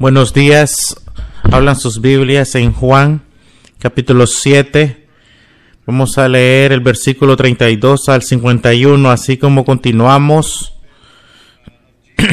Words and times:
Buenos 0.00 0.32
días. 0.32 0.96
Hablan 1.42 1.76
sus 1.76 2.00
Biblias 2.00 2.54
en 2.54 2.72
Juan, 2.72 3.20
capítulo 3.78 4.26
7. 4.26 5.06
Vamos 5.84 6.16
a 6.16 6.26
leer 6.26 6.72
el 6.72 6.80
versículo 6.80 7.36
32 7.36 8.08
al 8.08 8.22
51, 8.22 9.10
así 9.10 9.36
como 9.36 9.66
continuamos. 9.66 10.72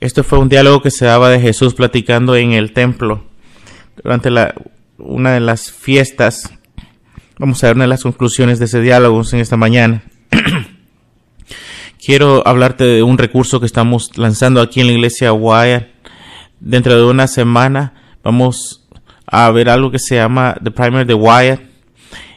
Esto 0.00 0.24
fue 0.24 0.40
un 0.40 0.48
diálogo 0.48 0.82
que 0.82 0.90
se 0.90 1.04
daba 1.04 1.30
de 1.30 1.38
Jesús 1.38 1.74
platicando 1.74 2.34
en 2.34 2.54
el 2.54 2.72
templo 2.72 3.28
durante 4.02 4.32
la, 4.32 4.56
una 4.98 5.34
de 5.34 5.40
las 5.40 5.70
fiestas. 5.70 6.52
Vamos 7.38 7.62
a 7.62 7.68
ver 7.68 7.76
una 7.76 7.84
de 7.84 7.90
las 7.90 8.02
conclusiones 8.02 8.58
de 8.58 8.64
ese 8.64 8.80
diálogo 8.80 9.22
en 9.30 9.38
esta 9.38 9.56
mañana. 9.56 10.02
quiero 12.04 12.46
hablarte 12.46 12.84
de 12.84 13.02
un 13.02 13.16
recurso 13.16 13.60
que 13.60 13.66
estamos 13.66 14.16
lanzando 14.18 14.60
aquí 14.60 14.80
en 14.80 14.88
la 14.88 14.92
iglesia 14.92 15.32
Wyatt. 15.32 15.88
Dentro 16.60 16.96
de 16.96 17.04
una 17.04 17.26
semana 17.26 17.94
vamos 18.22 18.84
a 19.26 19.50
ver 19.50 19.68
algo 19.68 19.90
que 19.90 19.98
se 19.98 20.16
llama 20.16 20.56
The 20.62 20.70
Primer 20.70 21.06
de 21.06 21.14
Wyatt 21.14 21.60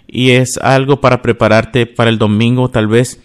y 0.07 0.31
es 0.31 0.57
algo 0.57 1.01
para 1.01 1.21
prepararte 1.21 1.85
para 1.87 2.09
el 2.09 2.17
domingo 2.17 2.69
tal 2.69 2.87
vez. 2.87 3.19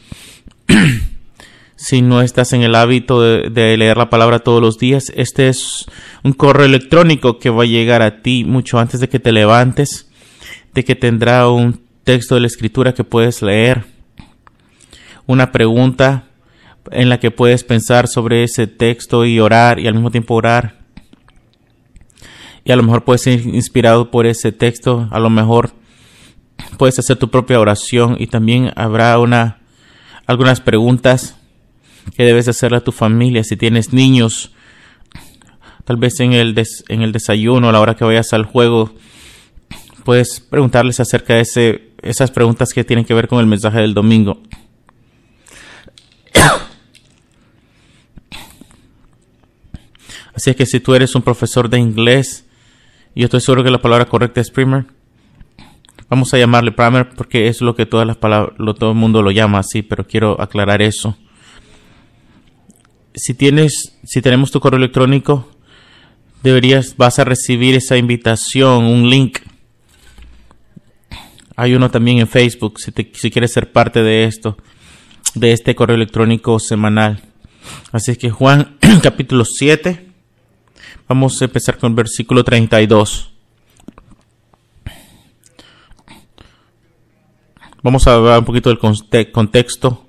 si 1.77 2.03
no 2.03 2.21
estás 2.21 2.53
en 2.53 2.63
el 2.63 2.75
hábito 2.75 3.23
de, 3.23 3.49
de, 3.51 3.77
leer 3.77 3.97
la 3.97 4.11
palabra 4.11 4.41
todos 4.41 4.61
los 4.61 4.79
días, 4.79 5.13
este 5.17 5.49
es 5.49 5.87
un 6.23 6.33
correo 6.33 6.67
electrónico 6.67 7.39
que 7.39 7.49
va 7.49 7.63
a 7.63 7.67
llegar 7.67 8.03
a 8.03 8.23
ti 8.23 8.45
mucho 8.45 8.79
antes 8.79 9.01
de 9.01 9.09
que 9.09 9.19
te 9.19 9.33
levantes, 9.33 10.11
de 10.75 10.85
que 10.85 10.95
tendrá 10.95 11.49
un 11.49 11.81
texto 12.05 12.35
de 12.35 12.43
la 12.43 12.47
escritura 12.49 12.93
que 12.93 13.05
puedes 13.05 13.41
leer, 13.41 13.85
una 15.27 15.53
pregunta 15.53 16.30
en 16.91 17.09
la 17.09 17.21
que 17.21 17.31
puedes 17.31 17.65
pensar 17.65 18.09
sobre 18.09 18.43
ese 18.45 18.67
texto 18.67 19.25
y 19.25 19.41
orar 19.41 19.79
y 19.79 19.87
al 19.87 19.95
mismo 19.95 20.11
tiempo 20.11 20.35
orar. 20.35 20.81
Y 22.65 22.73
a 22.73 22.77
lo 22.77 22.83
mejor 22.83 23.05
puedes 23.05 23.23
ser 23.23 23.41
inspirado 23.41 24.11
por 24.11 24.27
ese 24.27 24.53
texto, 24.53 25.09
a 25.11 25.19
lo 25.19 25.31
mejor 25.31 25.73
puedes 26.77 26.99
hacer 26.99 27.17
tu 27.17 27.31
propia 27.31 27.61
oración 27.61 28.17
y 28.19 28.27
también 28.27 28.73
habrá 28.77 29.19
una 29.19 29.61
algunas 30.27 30.61
preguntas 30.61 31.37
que 32.17 32.25
debes 32.25 32.49
hacerle 32.49 32.79
a 32.79 32.85
tu 32.85 32.93
familia 32.93 33.45
si 33.45 33.57
tienes 33.57 33.93
niños 33.93 34.53
tal 35.85 35.97
vez 35.97 36.21
en 36.21 36.33
el 36.33 36.55
en 36.89 37.03
el 37.03 37.13
desayuno 37.13 37.69
a 37.69 37.73
la 37.73 37.81
hora 37.81 37.97
que 37.97 38.05
vayas 38.05 38.33
al 38.33 38.45
juego 38.45 38.95
puedes 40.05 40.41
preguntarles 40.41 41.01
acerca 41.01 41.35
de 41.35 41.41
ese, 41.41 41.91
esas 42.03 42.31
preguntas 42.31 42.73
que 42.73 42.85
tienen 42.85 43.05
que 43.05 43.15
ver 43.15 43.29
con 43.29 43.41
el 43.41 43.47
mensaje 43.47 43.81
del 43.81 43.95
domingo 43.95 44.41
Así 50.41 50.49
es 50.49 50.57
que 50.57 50.65
si 50.65 50.81
tú 50.81 50.95
eres 50.95 51.15
un 51.15 51.21
profesor 51.21 51.69
de 51.69 51.79
inglés, 51.79 52.47
yo 53.15 53.27
estoy 53.27 53.43
seguro 53.43 53.63
que 53.63 53.71
la 53.71 53.83
palabra 53.83 54.07
correcta 54.07 54.41
es 54.41 54.51
primer. 54.51 54.87
Vamos 56.09 56.33
a 56.33 56.39
llamarle 56.39 56.73
primer 56.73 57.11
porque 57.11 57.49
es 57.49 57.61
lo 57.61 57.75
que 57.75 57.85
todas 57.85 58.07
las 58.07 58.17
palabras, 58.17 58.55
lo, 58.57 58.73
todo 58.73 58.93
el 58.93 58.97
mundo 58.97 59.21
lo 59.21 59.33
llama 59.33 59.59
así, 59.59 59.83
pero 59.83 60.07
quiero 60.07 60.41
aclarar 60.41 60.81
eso. 60.81 61.15
Si 63.15 63.35
tienes, 63.35 63.99
si 64.03 64.23
tenemos 64.23 64.51
tu 64.51 64.61
correo 64.61 64.79
electrónico, 64.79 65.47
deberías, 66.43 66.97
vas 66.97 67.19
a 67.19 67.25
recibir 67.25 67.75
esa 67.75 67.99
invitación, 67.99 68.85
un 68.85 69.11
link. 69.11 69.41
Hay 71.55 71.75
uno 71.75 71.91
también 71.91 72.17
en 72.17 72.29
Facebook, 72.29 72.81
si, 72.81 72.93
te, 72.93 73.13
si 73.13 73.31
quieres 73.31 73.53
ser 73.53 73.73
parte 73.73 74.03
de 74.03 74.25
esto, 74.25 74.57
de 75.35 75.53
este 75.53 75.75
correo 75.75 75.97
electrónico 75.97 76.59
semanal. 76.59 77.25
Así 77.93 78.17
que 78.17 78.31
Juan 78.31 78.79
capítulo 79.03 79.45
7 79.45 80.09
Vamos 81.11 81.43
a 81.43 81.47
empezar 81.47 81.77
con 81.77 81.97
versículo 81.97 82.45
32. 82.45 83.33
Vamos 87.83 88.07
a 88.07 88.15
hablar 88.15 88.39
un 88.39 88.45
poquito 88.45 88.71
del 88.71 89.33
contexto. 89.33 90.07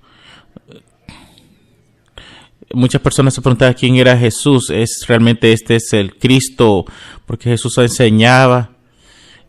Muchas 2.72 3.02
personas 3.02 3.34
se 3.34 3.42
preguntan 3.42 3.74
quién 3.74 3.96
era 3.96 4.16
Jesús. 4.16 4.70
Es 4.70 5.04
realmente 5.08 5.52
este 5.54 5.78
es 5.78 5.92
el 5.94 6.20
Cristo, 6.20 6.86
porque 7.26 7.50
Jesús 7.50 7.80
enseñaba 7.80 8.70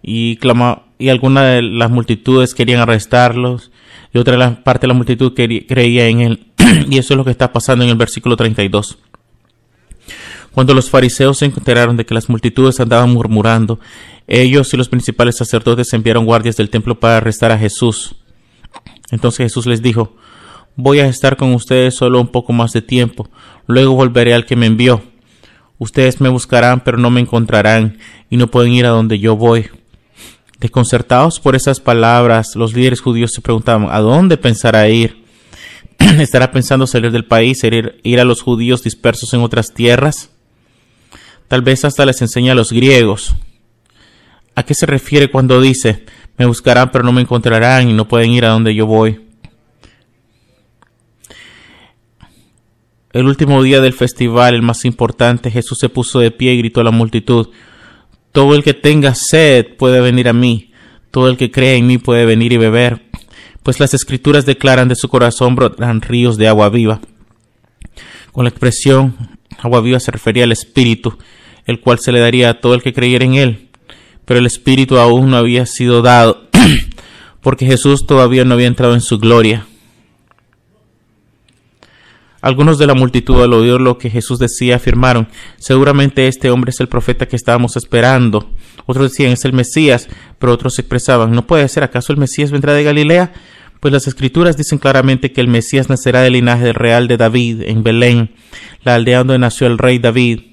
y 0.00 0.36
clama, 0.36 0.84
y 0.98 1.10
algunas 1.10 1.56
de 1.56 1.60
las 1.60 1.90
multitudes 1.90 2.54
querían 2.54 2.80
arrestarlos 2.80 3.70
y 4.14 4.16
otra 4.16 4.64
parte 4.64 4.86
de 4.86 4.88
la 4.88 4.94
multitud 4.94 5.34
creía 5.34 6.06
en 6.06 6.20
él. 6.22 6.46
y 6.88 6.96
eso 6.96 7.12
es 7.12 7.18
lo 7.18 7.26
que 7.26 7.30
está 7.30 7.52
pasando 7.52 7.84
en 7.84 7.90
el 7.90 7.96
versículo 7.96 8.38
32. 8.38 8.96
Cuando 10.52 10.74
los 10.74 10.90
fariseos 10.90 11.38
se 11.38 11.46
enteraron 11.46 11.96
de 11.96 12.04
que 12.04 12.14
las 12.14 12.28
multitudes 12.28 12.78
andaban 12.80 13.10
murmurando, 13.10 13.80
ellos 14.26 14.72
y 14.72 14.76
los 14.76 14.88
principales 14.88 15.36
sacerdotes 15.36 15.92
enviaron 15.92 16.26
guardias 16.26 16.56
del 16.56 16.70
templo 16.70 17.00
para 17.00 17.16
arrestar 17.16 17.52
a 17.52 17.58
Jesús. 17.58 18.16
Entonces 19.10 19.46
Jesús 19.46 19.66
les 19.66 19.82
dijo, 19.82 20.16
Voy 20.74 21.00
a 21.00 21.06
estar 21.06 21.36
con 21.36 21.52
ustedes 21.52 21.94
solo 21.94 22.20
un 22.20 22.28
poco 22.28 22.54
más 22.54 22.72
de 22.72 22.80
tiempo, 22.80 23.28
luego 23.66 23.94
volveré 23.94 24.32
al 24.32 24.46
que 24.46 24.56
me 24.56 24.66
envió. 24.66 25.02
Ustedes 25.78 26.20
me 26.20 26.30
buscarán, 26.30 26.82
pero 26.82 26.96
no 26.96 27.10
me 27.10 27.20
encontrarán, 27.20 27.98
y 28.30 28.36
no 28.36 28.46
pueden 28.46 28.72
ir 28.72 28.86
a 28.86 28.90
donde 28.90 29.18
yo 29.18 29.36
voy. 29.36 29.68
Desconcertados 30.60 31.40
por 31.40 31.56
esas 31.56 31.80
palabras, 31.80 32.56
los 32.56 32.72
líderes 32.72 33.00
judíos 33.00 33.32
se 33.34 33.42
preguntaban, 33.42 33.88
¿a 33.90 34.00
dónde 34.00 34.36
pensará 34.38 34.88
ir? 34.88 35.24
¿Estará 35.98 36.52
pensando 36.52 36.86
salir 36.86 37.10
del 37.10 37.26
país, 37.26 37.62
ir, 37.64 38.00
ir 38.02 38.20
a 38.20 38.24
los 38.24 38.40
judíos 38.40 38.82
dispersos 38.82 39.34
en 39.34 39.40
otras 39.40 39.74
tierras? 39.74 40.31
Tal 41.52 41.60
vez 41.60 41.84
hasta 41.84 42.06
les 42.06 42.22
enseña 42.22 42.52
a 42.52 42.54
los 42.54 42.72
griegos. 42.72 43.34
¿A 44.54 44.62
qué 44.62 44.72
se 44.72 44.86
refiere 44.86 45.30
cuando 45.30 45.60
dice, 45.60 46.06
me 46.38 46.46
buscarán 46.46 46.90
pero 46.90 47.04
no 47.04 47.12
me 47.12 47.20
encontrarán 47.20 47.90
y 47.90 47.92
no 47.92 48.08
pueden 48.08 48.30
ir 48.30 48.46
a 48.46 48.48
donde 48.48 48.74
yo 48.74 48.86
voy? 48.86 49.20
El 53.12 53.26
último 53.26 53.62
día 53.62 53.82
del 53.82 53.92
festival, 53.92 54.54
el 54.54 54.62
más 54.62 54.86
importante, 54.86 55.50
Jesús 55.50 55.76
se 55.78 55.90
puso 55.90 56.20
de 56.20 56.30
pie 56.30 56.54
y 56.54 56.58
gritó 56.60 56.80
a 56.80 56.84
la 56.84 56.90
multitud, 56.90 57.50
Todo 58.32 58.54
el 58.54 58.64
que 58.64 58.72
tenga 58.72 59.14
sed 59.14 59.76
puede 59.76 60.00
venir 60.00 60.30
a 60.30 60.32
mí, 60.32 60.72
todo 61.10 61.28
el 61.28 61.36
que 61.36 61.50
cree 61.50 61.76
en 61.76 61.86
mí 61.86 61.98
puede 61.98 62.24
venir 62.24 62.54
y 62.54 62.56
beber, 62.56 63.10
pues 63.62 63.78
las 63.78 63.92
escrituras 63.92 64.46
declaran 64.46 64.88
de 64.88 64.96
su 64.96 65.10
corazón 65.10 65.54
brotarán 65.54 66.00
ríos 66.00 66.38
de 66.38 66.48
agua 66.48 66.70
viva. 66.70 67.02
Con 68.32 68.44
la 68.44 68.48
expresión 68.48 69.38
agua 69.58 69.82
viva 69.82 70.00
se 70.00 70.10
refería 70.10 70.44
al 70.44 70.52
Espíritu, 70.52 71.18
el 71.66 71.80
cual 71.80 71.98
se 71.98 72.12
le 72.12 72.20
daría 72.20 72.50
a 72.50 72.60
todo 72.60 72.74
el 72.74 72.82
que 72.82 72.92
creyera 72.92 73.24
en 73.24 73.34
él. 73.34 73.68
Pero 74.24 74.38
el 74.38 74.46
Espíritu 74.46 74.98
aún 74.98 75.30
no 75.30 75.36
había 75.36 75.66
sido 75.66 76.02
dado, 76.02 76.48
porque 77.40 77.66
Jesús 77.66 78.06
todavía 78.06 78.44
no 78.44 78.54
había 78.54 78.66
entrado 78.66 78.94
en 78.94 79.00
su 79.00 79.18
gloria. 79.18 79.66
Algunos 82.42 82.76
de 82.76 82.88
la 82.88 82.94
multitud 82.94 83.40
al 83.40 83.52
oír 83.52 83.80
lo 83.80 83.98
que 83.98 84.10
Jesús 84.10 84.40
decía 84.40 84.74
afirmaron, 84.74 85.28
seguramente 85.58 86.26
este 86.26 86.50
hombre 86.50 86.70
es 86.70 86.80
el 86.80 86.88
profeta 86.88 87.26
que 87.26 87.36
estábamos 87.36 87.76
esperando. 87.76 88.50
Otros 88.84 89.12
decían, 89.12 89.30
es 89.30 89.44
el 89.44 89.52
Mesías, 89.52 90.08
pero 90.40 90.52
otros 90.52 90.76
expresaban, 90.80 91.30
no 91.30 91.46
puede 91.46 91.68
ser, 91.68 91.84
¿acaso 91.84 92.12
el 92.12 92.18
Mesías 92.18 92.50
vendrá 92.50 92.74
de 92.74 92.82
Galilea? 92.82 93.32
Pues 93.78 93.92
las 93.92 94.08
escrituras 94.08 94.56
dicen 94.56 94.78
claramente 94.78 95.32
que 95.32 95.40
el 95.40 95.46
Mesías 95.46 95.88
nacerá 95.88 96.22
del 96.22 96.32
linaje 96.32 96.72
real 96.72 97.06
de 97.06 97.16
David, 97.16 97.62
en 97.62 97.84
Belén, 97.84 98.30
la 98.82 98.96
aldea 98.96 99.18
donde 99.18 99.38
nació 99.38 99.68
el 99.68 99.78
rey 99.78 100.00
David. 100.00 100.51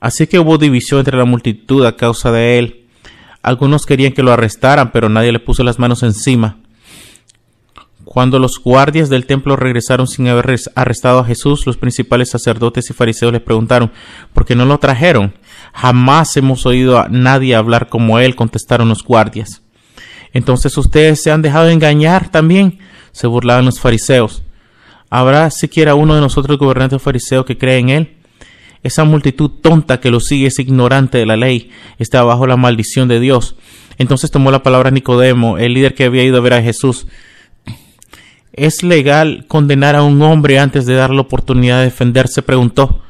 Así 0.00 0.26
que 0.26 0.38
hubo 0.38 0.58
división 0.58 1.00
entre 1.00 1.16
la 1.16 1.24
multitud 1.24 1.84
a 1.84 1.96
causa 1.96 2.30
de 2.30 2.58
él. 2.58 2.86
Algunos 3.42 3.86
querían 3.86 4.12
que 4.12 4.22
lo 4.22 4.32
arrestaran, 4.32 4.92
pero 4.92 5.08
nadie 5.08 5.32
le 5.32 5.40
puso 5.40 5.64
las 5.64 5.78
manos 5.78 6.02
encima. 6.02 6.58
Cuando 8.04 8.38
los 8.38 8.58
guardias 8.58 9.10
del 9.10 9.26
templo 9.26 9.54
regresaron 9.54 10.06
sin 10.06 10.28
haber 10.28 10.58
arrestado 10.74 11.18
a 11.18 11.24
Jesús, 11.24 11.66
los 11.66 11.76
principales 11.76 12.30
sacerdotes 12.30 12.88
y 12.88 12.94
fariseos 12.94 13.32
le 13.32 13.40
preguntaron 13.40 13.92
¿por 14.32 14.46
qué 14.46 14.56
no 14.56 14.64
lo 14.64 14.78
trajeron? 14.78 15.34
Jamás 15.74 16.34
hemos 16.38 16.64
oído 16.64 16.98
a 16.98 17.08
nadie 17.08 17.54
hablar 17.54 17.90
como 17.90 18.18
él, 18.18 18.34
contestaron 18.34 18.88
los 18.88 19.04
guardias. 19.04 19.62
Entonces 20.32 20.76
ustedes 20.78 21.22
se 21.22 21.30
han 21.30 21.42
dejado 21.42 21.68
engañar 21.68 22.30
también, 22.30 22.78
se 23.12 23.26
burlaban 23.26 23.66
los 23.66 23.78
fariseos. 23.78 24.42
¿Habrá 25.10 25.50
siquiera 25.50 25.94
uno 25.94 26.14
de 26.14 26.20
nosotros 26.20 26.58
gobernantes 26.58 27.02
fariseos 27.02 27.44
que 27.44 27.58
cree 27.58 27.78
en 27.78 27.88
él? 27.90 28.17
Esa 28.82 29.04
multitud 29.04 29.50
tonta 29.62 30.00
que 30.00 30.10
lo 30.10 30.20
sigue 30.20 30.46
es 30.46 30.58
ignorante 30.58 31.18
de 31.18 31.26
la 31.26 31.36
ley, 31.36 31.70
está 31.98 32.22
bajo 32.22 32.46
la 32.46 32.56
maldición 32.56 33.08
de 33.08 33.20
Dios. 33.20 33.56
Entonces 33.98 34.30
tomó 34.30 34.50
la 34.50 34.62
palabra 34.62 34.90
Nicodemo, 34.90 35.58
el 35.58 35.74
líder 35.74 35.94
que 35.94 36.04
había 36.04 36.22
ido 36.22 36.38
a 36.38 36.40
ver 36.40 36.54
a 36.54 36.62
Jesús. 36.62 37.06
¿Es 38.52 38.82
legal 38.82 39.44
condenar 39.48 39.96
a 39.96 40.02
un 40.02 40.20
hombre 40.22 40.58
antes 40.58 40.86
de 40.86 40.94
dar 40.94 41.10
la 41.10 41.22
oportunidad 41.22 41.78
de 41.78 41.84
defenderse? 41.84 42.42
preguntó. 42.42 43.02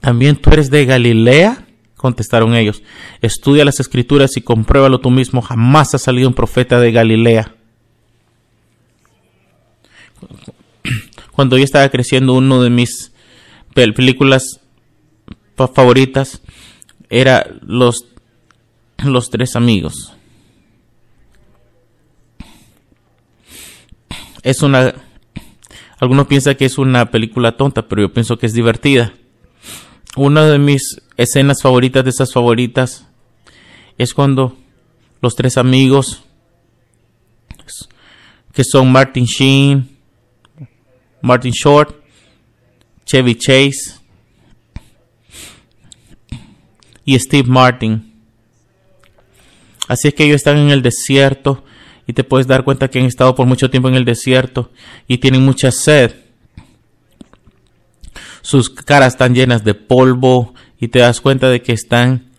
¿También 0.00 0.36
tú 0.36 0.50
eres 0.50 0.70
de 0.70 0.84
Galilea? 0.84 1.66
contestaron 1.96 2.54
ellos. 2.56 2.82
Estudia 3.20 3.64
las 3.64 3.78
escrituras 3.78 4.36
y 4.36 4.40
compruébalo 4.40 5.00
tú 5.00 5.10
mismo. 5.10 5.40
Jamás 5.40 5.94
ha 5.94 5.98
salido 5.98 6.28
un 6.28 6.34
profeta 6.34 6.80
de 6.80 6.90
Galilea. 6.90 7.54
Cuando 11.32 11.58
yo 11.58 11.64
estaba 11.64 11.88
creciendo, 11.88 12.34
uno 12.34 12.62
de 12.62 12.70
mis 12.70 13.12
películas 13.74 14.60
favoritas 15.74 16.42
era 17.08 17.46
Los, 17.62 18.06
los 19.04 19.30
Tres 19.30 19.56
Amigos. 19.56 20.14
Es 24.42 24.62
una... 24.62 24.94
Algunos 25.98 26.26
piensan 26.26 26.56
que 26.56 26.64
es 26.64 26.78
una 26.78 27.10
película 27.10 27.56
tonta, 27.56 27.86
pero 27.86 28.02
yo 28.02 28.12
pienso 28.12 28.36
que 28.36 28.46
es 28.46 28.54
divertida. 28.54 29.14
Una 30.16 30.44
de 30.46 30.58
mis 30.58 31.00
escenas 31.16 31.62
favoritas 31.62 32.02
de 32.02 32.10
esas 32.10 32.32
favoritas 32.32 33.06
es 33.98 34.12
cuando 34.12 34.58
los 35.20 35.36
tres 35.36 35.56
amigos 35.56 36.24
que 38.52 38.64
son 38.64 38.90
Martin 38.90 39.24
Sheen, 39.24 39.96
Martin 41.22 41.52
Short, 41.52 41.96
Chevy 43.06 43.36
Chase 43.36 43.94
y 47.04 47.18
Steve 47.18 47.48
Martin. 47.48 48.12
Así 49.88 50.08
es 50.08 50.14
que 50.14 50.24
ellos 50.24 50.36
están 50.36 50.58
en 50.58 50.70
el 50.70 50.82
desierto 50.82 51.64
y 52.06 52.12
te 52.12 52.24
puedes 52.24 52.46
dar 52.46 52.64
cuenta 52.64 52.88
que 52.88 52.98
han 52.98 53.06
estado 53.06 53.34
por 53.34 53.46
mucho 53.46 53.70
tiempo 53.70 53.88
en 53.88 53.94
el 53.94 54.04
desierto 54.04 54.70
y 55.06 55.18
tienen 55.18 55.44
mucha 55.44 55.70
sed. 55.70 56.14
Sus 58.42 58.70
caras 58.70 59.14
están 59.14 59.34
llenas 59.34 59.64
de 59.64 59.74
polvo 59.74 60.54
y 60.80 60.88
te 60.88 60.98
das 60.98 61.20
cuenta 61.20 61.48
de 61.48 61.62
que 61.62 61.72
están 61.72 62.30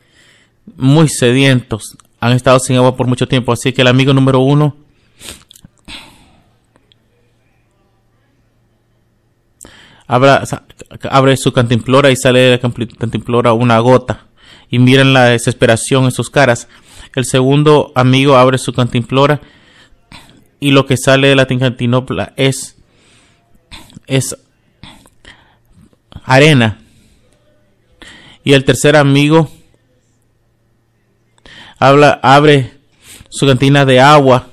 muy 0.75 1.07
sedientos. 1.07 1.97
Han 2.19 2.33
estado 2.33 2.59
sin 2.59 2.75
agua 2.75 2.97
por 2.97 3.07
mucho 3.07 3.27
tiempo. 3.27 3.53
Así 3.53 3.71
que 3.71 3.81
el 3.81 3.88
amigo 3.88 4.13
número 4.13 4.39
uno 4.39 4.82
abre 10.07 11.38
su 11.38 11.53
cantimplora 11.53 12.11
y 12.11 12.15
sale 12.15 12.39
de 12.39 12.50
la 12.51 12.59
cantimplora 12.59 13.53
una 13.53 13.79
gota. 13.79 14.27
Y 14.69 14.79
miran 14.79 15.13
la 15.13 15.25
desesperación 15.25 16.05
en 16.05 16.11
sus 16.11 16.29
caras. 16.29 16.67
El 17.15 17.25
segundo 17.25 17.91
amigo 17.95 18.38
abre 18.38 18.57
su 18.57 18.73
cantimplora 18.73 19.41
y 20.59 20.71
lo 20.71 20.85
que 20.85 20.97
sale 20.97 21.27
de 21.27 21.35
la 21.35 21.45
cantimplora 21.45 22.33
es, 22.38 22.77
es 24.07 24.35
arena. 26.23 26.79
Y 28.44 28.53
el 28.53 28.65
tercer 28.65 28.95
amigo 28.95 29.49
habla, 31.79 32.19
abre 32.23 32.71
su 33.29 33.45
cantina 33.45 33.85
de 33.85 33.99
agua 33.99 34.47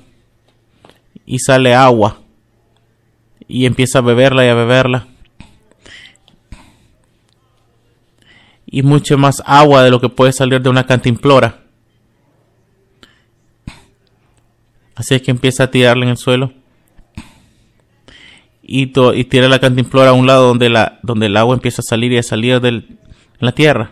y 1.25 1.39
sale 1.39 1.73
agua 1.73 2.19
y 3.47 3.65
empieza 3.65 3.99
a 3.99 4.01
beberla 4.01 4.45
y 4.45 4.49
a 4.49 4.53
beberla. 4.53 5.07
Y 8.71 8.81
mucho 8.81 9.17
más 9.17 9.43
agua 9.45 9.83
de 9.83 9.91
lo 9.91 9.99
que 9.99 10.09
puede 10.09 10.31
salir 10.31 10.61
de 10.61 10.69
una 10.69 10.87
cantimplora. 10.87 11.59
Así 14.95 15.13
es 15.13 15.21
que 15.21 15.31
empieza 15.31 15.65
a 15.65 15.71
tirarla 15.71 16.05
en 16.05 16.11
el 16.11 16.17
suelo. 16.17 16.53
Y, 18.63 18.83
y 18.83 19.23
tira 19.25 19.49
la 19.49 19.59
cantimplora 19.59 20.11
a 20.11 20.13
un 20.13 20.25
lado 20.25 20.47
donde, 20.47 20.69
la, 20.69 20.99
donde 21.03 21.25
el 21.25 21.35
agua 21.35 21.53
empieza 21.53 21.81
a 21.81 21.89
salir 21.89 22.13
y 22.13 22.17
a 22.17 22.23
salir 22.23 22.61
de 22.61 22.85
la 23.39 23.51
tierra. 23.51 23.91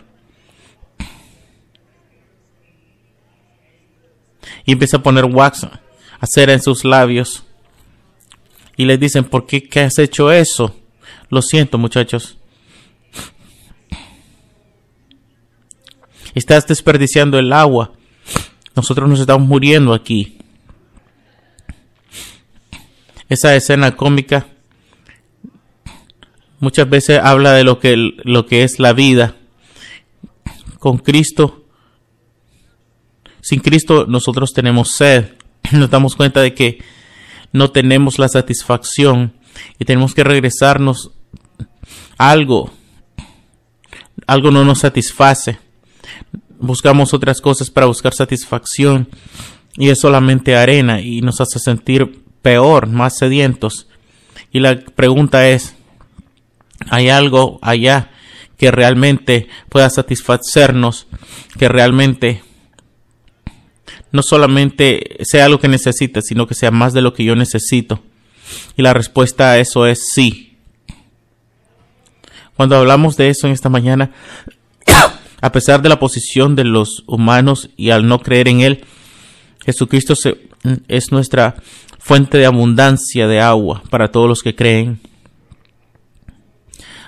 Y 4.66 4.72
empieza 4.72 4.98
a 4.98 5.04
poner 5.04 5.26
wax, 5.26 5.66
a 5.66 6.26
cera 6.26 6.54
en 6.54 6.62
sus 6.62 6.86
labios. 6.86 7.44
Y 8.78 8.86
le 8.86 8.98
dicen, 8.98 9.26
¿por 9.26 9.46
qué, 9.46 9.68
qué 9.68 9.82
has 9.82 10.00
hecho 10.00 10.32
eso? 10.32 10.74
Lo 11.30 11.42
siento, 11.42 11.78
muchachos. 11.78 12.39
Estás 16.34 16.68
desperdiciando 16.68 17.40
el 17.40 17.54
agua. 17.54 17.94
Nosotros 18.76 19.10
nos 19.10 19.20
estamos 19.20 19.48
muriendo 19.48 19.94
aquí 19.94 20.38
esa 23.30 23.56
escena 23.56 23.96
cómica 23.96 24.48
muchas 26.60 26.90
veces 26.90 27.20
habla 27.22 27.54
de 27.54 27.64
lo 27.64 27.80
que, 27.80 27.96
lo 27.96 28.46
que 28.46 28.64
es 28.64 28.80
la 28.80 28.94
vida. 28.94 29.36
Con 30.80 30.98
Cristo, 30.98 31.66
sin 33.42 33.60
Cristo 33.60 34.06
nosotros 34.08 34.52
tenemos 34.54 34.92
sed. 34.92 35.34
Nos 35.72 35.90
damos 35.90 36.16
cuenta 36.16 36.42
de 36.42 36.54
que 36.54 36.84
no 37.52 37.72
tenemos 37.72 38.20
la 38.20 38.30
satisfacción 38.30 39.34
y 39.78 39.86
tenemos 39.86 40.14
que 40.14 40.24
regresarnos 40.24 41.12
algo. 42.18 42.72
Algo 44.28 44.52
no 44.52 44.64
nos 44.64 44.80
satisface. 44.80 45.58
Buscamos 46.60 47.14
otras 47.14 47.40
cosas 47.40 47.70
para 47.70 47.88
buscar 47.88 48.14
satisfacción 48.14 49.08
y 49.78 49.90
es 49.90 50.00
solamente 50.00 50.58
arena 50.58 51.00
y 51.00 51.22
nos 51.22 51.40
hace 51.40 51.58
sentir 51.58 52.22
peor, 52.42 52.88
más 52.88 53.18
sedientos. 53.18 53.88
Y 54.52 54.60
la 54.60 54.80
pregunta 54.80 55.48
es, 55.48 55.76
¿hay 56.90 57.10
algo 57.10 57.60
allá 57.62 58.12
que 58.58 58.72
realmente 58.72 59.48
pueda 59.70 59.90
satisfacernos, 59.90 61.08
que 61.58 61.70
realmente 61.70 62.44
no 64.12 64.22
solamente 64.22 65.18
sea 65.22 65.48
lo 65.48 65.60
que 65.60 65.70
necesita, 65.70 66.22
sino 66.22 66.46
que 66.46 66.56
sea 66.56 66.72
más 66.72 66.94
de 66.94 67.02
lo 67.02 67.14
que 67.14 67.24
yo 67.24 67.36
necesito? 67.36 68.04
Y 68.76 68.82
la 68.82 68.94
respuesta 68.94 69.52
a 69.52 69.60
eso 69.60 69.86
es 69.86 70.10
sí. 70.14 70.58
Cuando 72.58 72.76
hablamos 72.76 73.16
de 73.16 73.30
eso 73.30 73.48
en 73.48 73.54
esta 73.54 73.70
mañana, 73.70 74.12
a 75.42 75.52
pesar 75.52 75.82
de 75.82 75.90
la 75.90 76.00
posición 76.00 76.56
de 76.56 76.64
los 76.64 77.04
humanos 77.08 77.70
y 77.78 77.92
al 77.92 78.08
no 78.08 78.20
creer 78.20 78.48
en 78.48 78.62
Él, 78.62 78.86
Jesucristo 79.66 80.14
es 80.88 81.12
nuestra 81.12 81.56
fuente 82.00 82.38
de 82.38 82.46
abundancia 82.46 83.28
de 83.28 83.40
agua 83.40 83.84
para 83.90 84.12
todos 84.12 84.28
los 84.28 84.42
que 84.42 84.56
creen. 84.56 85.00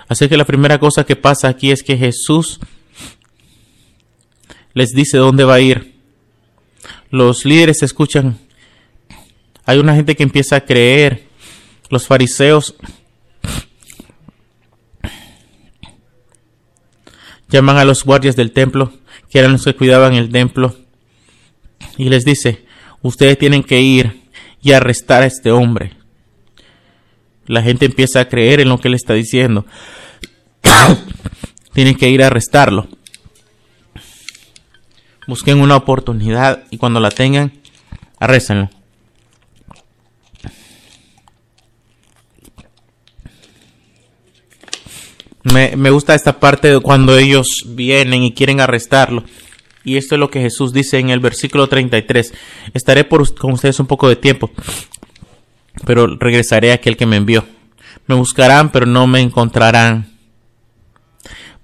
Así 0.08 0.28
que 0.28 0.36
la 0.36 0.44
primera 0.44 0.78
cosa 0.78 1.04
que 1.04 1.16
pasa 1.16 1.48
aquí 1.48 1.70
es 1.70 1.82
que 1.82 1.96
Jesús 1.96 2.60
les 4.74 4.90
dice 4.90 5.18
dónde 5.18 5.44
va 5.44 5.54
a 5.54 5.60
ir. 5.60 5.94
Los 7.10 7.44
líderes 7.44 7.82
escuchan. 7.82 8.38
Hay 9.64 9.78
una 9.78 9.94
gente 9.94 10.16
que 10.16 10.22
empieza 10.22 10.56
a 10.56 10.64
creer. 10.64 11.24
Los 11.88 12.06
fariseos 12.06 12.74
llaman 17.56 17.78
a 17.78 17.84
los 17.84 18.04
guardias 18.04 18.36
del 18.36 18.52
templo, 18.52 18.92
que 19.30 19.38
eran 19.38 19.52
los 19.52 19.64
que 19.64 19.74
cuidaban 19.74 20.14
el 20.14 20.30
templo, 20.30 20.76
y 21.96 22.08
les 22.08 22.24
dice, 22.24 22.64
ustedes 23.02 23.38
tienen 23.38 23.62
que 23.62 23.80
ir 23.80 24.22
y 24.62 24.72
arrestar 24.72 25.22
a 25.22 25.26
este 25.26 25.50
hombre. 25.50 25.96
La 27.46 27.62
gente 27.62 27.86
empieza 27.86 28.20
a 28.20 28.28
creer 28.28 28.60
en 28.60 28.68
lo 28.68 28.78
que 28.78 28.88
él 28.88 28.94
está 28.94 29.14
diciendo. 29.14 29.66
Tienen 31.72 31.96
que 31.96 32.08
ir 32.08 32.22
a 32.22 32.28
arrestarlo. 32.28 32.86
Busquen 35.26 35.60
una 35.60 35.76
oportunidad 35.76 36.64
y 36.70 36.78
cuando 36.78 37.00
la 37.00 37.10
tengan, 37.10 37.52
arréstenlo. 38.18 38.70
Me, 45.44 45.90
gusta 45.90 46.14
esta 46.14 46.38
parte 46.38 46.70
de 46.70 46.80
cuando 46.80 47.18
ellos 47.18 47.64
vienen 47.66 48.22
y 48.22 48.32
quieren 48.32 48.60
arrestarlo. 48.60 49.24
Y 49.84 49.96
esto 49.96 50.14
es 50.14 50.20
lo 50.20 50.30
que 50.30 50.40
Jesús 50.40 50.72
dice 50.72 50.98
en 50.98 51.10
el 51.10 51.18
versículo 51.18 51.68
33. 51.68 52.32
Estaré 52.74 53.04
por, 53.04 53.34
con 53.34 53.52
ustedes 53.52 53.80
un 53.80 53.86
poco 53.86 54.08
de 54.08 54.14
tiempo, 54.14 54.50
pero 55.84 56.06
regresaré 56.06 56.70
a 56.70 56.74
aquel 56.74 56.96
que 56.96 57.06
me 57.06 57.16
envió. 57.16 57.44
Me 58.06 58.14
buscarán, 58.14 58.70
pero 58.70 58.86
no 58.86 59.06
me 59.08 59.20
encontrarán. 59.20 60.12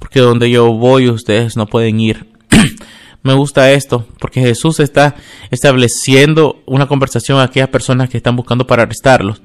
Porque 0.00 0.20
donde 0.20 0.50
yo 0.50 0.72
voy 0.72 1.08
ustedes 1.08 1.56
no 1.56 1.66
pueden 1.66 2.00
ir. 2.00 2.26
me 3.22 3.34
gusta 3.34 3.70
esto, 3.70 4.06
porque 4.18 4.40
Jesús 4.40 4.80
está 4.80 5.14
estableciendo 5.50 6.62
una 6.66 6.88
conversación 6.88 7.38
a 7.38 7.44
aquellas 7.44 7.68
personas 7.68 8.10
que 8.10 8.16
están 8.16 8.34
buscando 8.34 8.66
para 8.66 8.82
arrestarlos. 8.82 9.40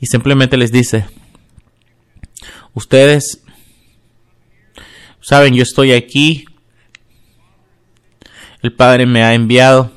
Y 0.00 0.06
simplemente 0.06 0.56
les 0.56 0.70
dice, 0.70 1.06
ustedes 2.74 3.42
saben, 5.26 5.54
yo 5.54 5.64
estoy 5.64 5.92
aquí 5.92 6.44
el 8.62 8.72
Padre 8.72 9.06
me 9.06 9.24
ha 9.24 9.34
enviado, 9.34 9.90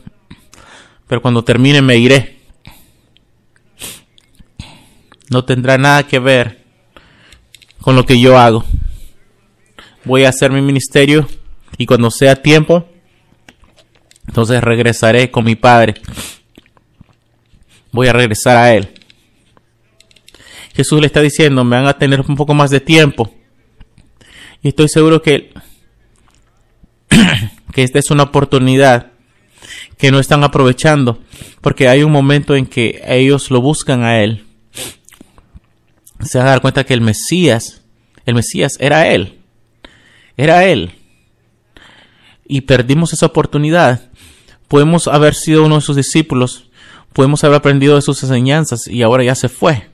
pero 1.08 1.22
cuando 1.22 1.44
termine 1.44 1.84
me 1.84 1.98
iré. 1.98 2.40
No 5.30 5.46
tendrá 5.46 5.78
nada 5.78 6.04
que 6.04 6.18
ver 6.18 6.66
con 7.80 7.96
lo 7.96 8.08
que 8.08 8.20
yo 8.20 8.40
hago. 8.40 8.66
Voy 10.04 10.24
a 10.24 10.30
hacer 10.30 10.52
mi 10.52 10.62
ministerio 10.62 11.28
y 11.78 11.86
cuando 11.86 12.10
sea 12.10 12.42
tiempo, 12.42 12.88
entonces 14.28 14.64
regresaré 14.64 15.30
con 15.30 15.46
mi 15.46 15.56
Padre. 15.56 15.94
Voy 17.92 18.08
a 18.08 18.14
regresar 18.14 18.58
a 18.58 18.74
Él. 18.74 18.96
Jesús 20.74 21.00
le 21.00 21.06
está 21.06 21.22
diciendo, 21.22 21.64
me 21.64 21.76
van 21.76 21.88
a 21.88 21.98
tener 22.00 22.22
un 22.22 22.36
poco 22.36 22.56
más 22.56 22.72
de 22.72 22.80
tiempo. 22.80 23.39
Y 24.62 24.70
estoy 24.70 24.90
seguro 24.90 25.22
que, 25.22 25.54
que 27.72 27.84
esta 27.84 28.00
es 28.00 28.12
una 28.12 28.24
oportunidad 28.24 29.12
que 29.98 30.12
no 30.12 30.20
están 30.20 30.44
aprovechando, 30.44 31.20
porque 31.62 31.88
hay 31.88 32.04
un 32.04 32.12
momento 32.12 32.56
en 32.56 32.66
que 32.66 33.02
ellos 33.06 33.52
lo 33.52 33.62
buscan 33.62 34.04
a 34.04 34.22
Él. 34.22 34.46
Se 36.22 36.38
van 36.38 36.48
a 36.48 36.52
dar 36.52 36.62
cuenta 36.62 36.86
que 36.86 36.94
el 36.94 37.02
Mesías, 37.02 37.84
el 38.26 38.36
Mesías 38.36 38.78
era 38.80 39.08
Él, 39.08 39.40
era 40.36 40.66
Él. 40.66 40.94
Y 42.46 42.62
perdimos 42.62 43.14
esa 43.14 43.28
oportunidad. 43.28 44.10
Podemos 44.68 45.08
haber 45.08 45.36
sido 45.36 45.66
uno 45.66 45.76
de 45.76 45.82
sus 45.82 45.96
discípulos, 45.96 46.70
podemos 47.14 47.44
haber 47.44 47.58
aprendido 47.58 47.96
de 47.96 48.02
sus 48.02 48.22
enseñanzas 48.24 48.88
y 48.88 49.02
ahora 49.02 49.24
ya 49.24 49.36
se 49.36 49.50
fue. 49.50 49.90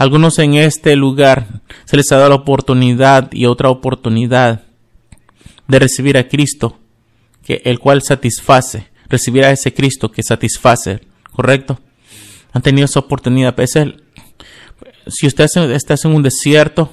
Algunos 0.00 0.38
en 0.38 0.54
este 0.54 0.96
lugar 0.96 1.60
se 1.84 1.98
les 1.98 2.10
ha 2.10 2.16
dado 2.16 2.30
la 2.30 2.36
oportunidad 2.36 3.30
y 3.34 3.44
otra 3.44 3.68
oportunidad 3.68 4.62
de 5.68 5.78
recibir 5.78 6.16
a 6.16 6.26
Cristo, 6.26 6.78
que 7.44 7.60
el 7.66 7.78
cual 7.78 8.00
satisface, 8.00 8.88
recibir 9.10 9.44
a 9.44 9.50
ese 9.50 9.74
Cristo 9.74 10.10
que 10.10 10.22
satisface, 10.22 11.02
¿correcto? 11.32 11.78
Han 12.54 12.62
tenido 12.62 12.86
esa 12.86 13.00
oportunidad. 13.00 13.54
Pues, 13.54 13.74
si 15.06 15.26
usted 15.26 15.44
está 15.70 15.96
en 16.02 16.14
un 16.14 16.22
desierto, 16.22 16.90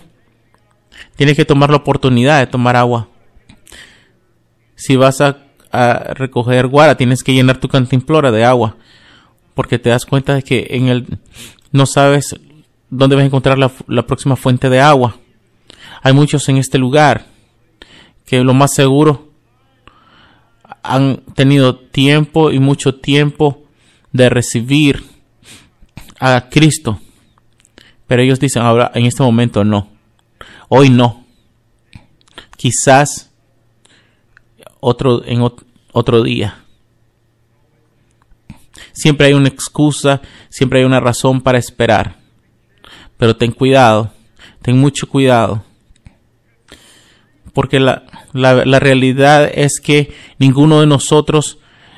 tiene 1.16 1.34
que 1.34 1.46
tomar 1.46 1.70
la 1.70 1.78
oportunidad 1.78 2.40
de 2.40 2.48
tomar 2.48 2.76
agua. 2.76 3.08
Si 4.76 4.98
vas 4.98 5.22
a, 5.22 5.46
a 5.72 6.14
recoger 6.14 6.68
guara, 6.68 6.98
tienes 6.98 7.24
que 7.24 7.34
llenar 7.34 7.58
tu 7.58 7.70
cantimplora 7.70 8.32
de 8.32 8.44
agua, 8.44 8.76
porque 9.54 9.80
te 9.80 9.92
das 9.92 10.06
cuenta 10.06 10.36
de 10.36 10.44
que 10.44 10.68
en 10.72 10.90
el 10.90 11.20
no 11.72 11.86
sabes 11.86 12.36
dónde 12.89 13.15
vas 13.15 13.24
a 13.24 13.27
encontrar 13.27 13.58
la, 13.58 14.06
próxima 14.06 14.36
fuente 14.36 14.70
de 14.70 14.79
agua. 14.79 15.17
Hay 16.01 16.13
muchos 16.13 16.48
en 16.50 16.58
este 16.58 16.77
lugar 16.77 17.25
que 18.25 18.44
lo 18.44 18.53
más 18.53 18.74
seguro 18.74 19.29
han 20.84 21.17
tenido 21.36 21.77
tiempo 21.77 22.51
y 22.51 22.60
mucho 22.60 22.96
tiempo 22.96 23.63
de 24.12 24.29
recibir 24.29 25.03
a 26.20 26.50
Cristo. 26.50 27.00
Pero 28.08 28.22
ellos 28.22 28.39
dicen 28.39 28.63
ahora, 28.63 28.91
en 28.94 29.06
este 29.06 29.24
momento 29.24 29.63
no. 29.63 29.89
Hoy 30.70 30.89
no. 30.89 31.25
Quizás 32.56 33.32
otro, 34.79 35.24
en 35.25 35.41
otro 35.91 36.24
día. 36.24 36.63
Siempre 38.94 39.27
hay 39.27 39.34
una 39.34 39.50
excusa, 39.50 40.22
siempre 40.50 40.79
hay 40.79 40.86
una 40.86 41.00
razón 41.00 41.41
para 41.41 41.58
esperar. 41.58 42.27
Pero 43.18 43.36
ten 43.36 43.52
cuidado, 43.52 44.12
ten 44.62 44.78
mucho 44.78 45.08
cuidado. 45.08 45.64
Porque 47.54 47.80
la, 47.80 48.04
la, 48.34 48.80
realidad 48.80 49.50
es 49.52 49.80
que 49.80 50.14
ninguno 50.38 50.82
de 50.82 50.88
nosotros 50.88 51.58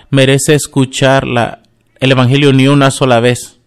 merece 0.10 0.56
escuchar 0.56 1.28
la, 1.28 1.62
el 2.00 2.12
Evangelio 2.12 2.54
ni 2.54 2.68
una 2.68 2.92
sola 2.92 3.20
vez. 3.20 3.60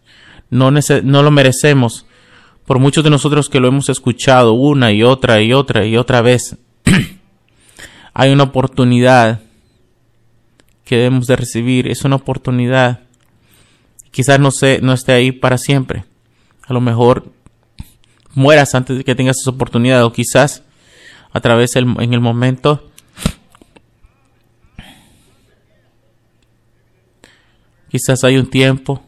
No, 0.49 0.71
no 0.71 1.23
lo 1.23 1.31
merecemos. 1.31 2.07
Por 2.65 2.79
muchos 2.79 3.05
de 3.05 3.11
nosotros 3.11 3.49
que 3.49 3.61
lo 3.61 3.69
hemos 3.69 3.89
escuchado 3.89 4.55
una 4.55 4.93
y 4.93 5.03
otra 5.03 5.43
y 5.43 5.53
otra 5.53 5.85
y 5.85 5.97
otra 5.97 6.23
vez, 6.23 6.57
hay 8.15 8.31
una 8.31 8.45
oportunidad 8.45 9.41
que 10.85 10.97
debemos 10.97 11.27
de 11.27 11.37
recibir. 11.37 11.89
Es 11.89 12.05
una 12.05 12.17
oportunidad. 12.17 13.01
Quizás 14.11 14.41
no, 14.41 14.51
se, 14.51 14.81
no 14.81 14.93
esté 14.93 15.13
ahí 15.13 15.33
para 15.33 15.59
siempre. 15.59 16.05
A 16.67 16.73
lo 16.73 16.81
mejor 16.81 17.33
mueras 18.35 18.75
antes 18.75 18.99
de 18.99 19.05
que 19.05 19.15
tengas 19.15 19.37
esa 19.41 19.51
oportunidad 19.51 20.05
o 20.05 20.13
quizás 20.13 20.63
a 21.33 21.41
través 21.41 21.71
del, 21.73 21.87
en 22.01 22.13
el 22.13 22.21
momento 22.21 22.91
quizás 27.89 28.25
hay 28.25 28.37
un 28.37 28.49
tiempo 28.49 29.03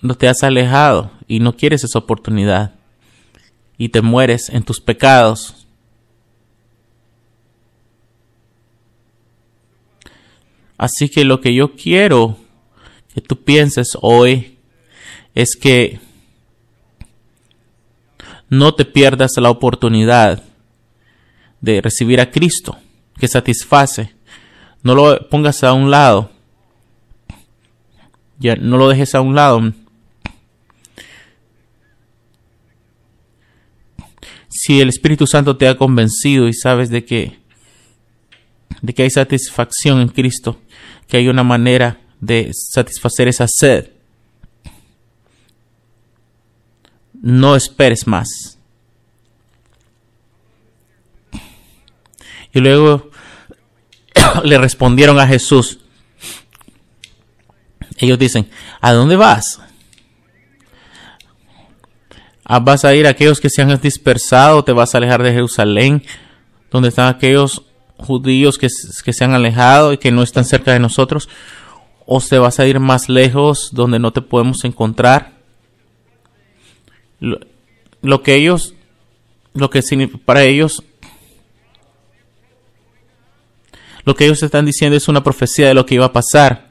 donde 0.00 0.16
te 0.16 0.28
has 0.28 0.42
alejado 0.42 1.10
y 1.26 1.40
no 1.40 1.56
quieres 1.56 1.84
esa 1.84 1.98
oportunidad 1.98 2.74
y 3.76 3.88
te 3.88 4.02
mueres 4.02 4.48
en 4.50 4.62
tus 4.62 4.80
pecados. 4.80 5.66
Así 10.76 11.08
que 11.08 11.24
lo 11.24 11.40
que 11.40 11.54
yo 11.54 11.74
quiero 11.74 12.36
que 13.14 13.20
tú 13.20 13.42
pienses 13.42 13.96
hoy 14.00 14.58
es 15.34 15.56
que 15.56 16.00
no 18.58 18.74
te 18.74 18.84
pierdas 18.84 19.32
la 19.36 19.50
oportunidad 19.50 20.42
de 21.60 21.80
recibir 21.80 22.20
a 22.20 22.30
Cristo, 22.30 22.76
que 23.18 23.28
satisface. 23.28 24.14
No 24.82 24.94
lo 24.94 25.28
pongas 25.28 25.64
a 25.64 25.72
un 25.72 25.90
lado. 25.90 26.30
Ya 28.38 28.56
no 28.56 28.76
lo 28.76 28.88
dejes 28.88 29.14
a 29.14 29.20
un 29.20 29.34
lado. 29.34 29.72
Si 34.48 34.80
el 34.80 34.88
Espíritu 34.88 35.26
Santo 35.26 35.56
te 35.56 35.68
ha 35.68 35.76
convencido 35.76 36.48
y 36.48 36.52
sabes 36.52 36.90
de 36.90 37.04
que 37.04 37.38
de 38.82 38.92
que 38.92 39.02
hay 39.02 39.10
satisfacción 39.10 40.00
en 40.00 40.08
Cristo, 40.08 40.60
que 41.08 41.16
hay 41.16 41.28
una 41.28 41.42
manera 41.42 42.00
de 42.20 42.50
satisfacer 42.52 43.28
esa 43.28 43.46
sed, 43.48 43.93
no 47.24 47.56
esperes 47.56 48.06
más. 48.06 48.58
Y 52.52 52.60
luego 52.60 53.10
le 54.44 54.58
respondieron 54.58 55.18
a 55.18 55.26
Jesús. 55.26 55.78
Ellos 57.96 58.18
dicen, 58.18 58.50
¿a 58.78 58.92
dónde 58.92 59.16
vas? 59.16 59.58
Ah, 62.44 62.58
¿Vas 62.58 62.84
a 62.84 62.94
ir 62.94 63.06
a 63.06 63.10
aquellos 63.10 63.40
que 63.40 63.48
se 63.48 63.62
han 63.62 63.80
dispersado? 63.80 64.62
¿Te 64.62 64.72
vas 64.72 64.94
a 64.94 64.98
alejar 64.98 65.22
de 65.22 65.32
Jerusalén? 65.32 66.02
Donde 66.70 66.90
están 66.90 67.08
aquellos 67.08 67.62
judíos 67.96 68.58
que, 68.58 68.68
que 69.02 69.12
se 69.14 69.24
han 69.24 69.32
alejado 69.32 69.94
y 69.94 69.98
que 69.98 70.12
no 70.12 70.22
están 70.22 70.44
cerca 70.44 70.74
de 70.74 70.78
nosotros? 70.78 71.30
¿O 72.04 72.20
te 72.20 72.36
vas 72.36 72.60
a 72.60 72.66
ir 72.66 72.80
más 72.80 73.08
lejos 73.08 73.70
donde 73.72 73.98
no 73.98 74.12
te 74.12 74.20
podemos 74.20 74.62
encontrar? 74.64 75.33
Lo, 78.02 78.22
que 78.22 78.34
ellos, 78.34 78.74
lo 79.54 79.70
que 79.70 79.82
para 80.24 80.44
ellos, 80.44 80.82
lo 84.04 84.14
que 84.14 84.24
ellos 84.24 84.42
están 84.42 84.66
diciendo 84.66 84.96
es 84.96 85.08
una 85.08 85.24
profecía 85.24 85.68
de 85.68 85.74
lo 85.74 85.86
que 85.86 85.94
iba 85.94 86.06
a 86.06 86.12
pasar, 86.12 86.70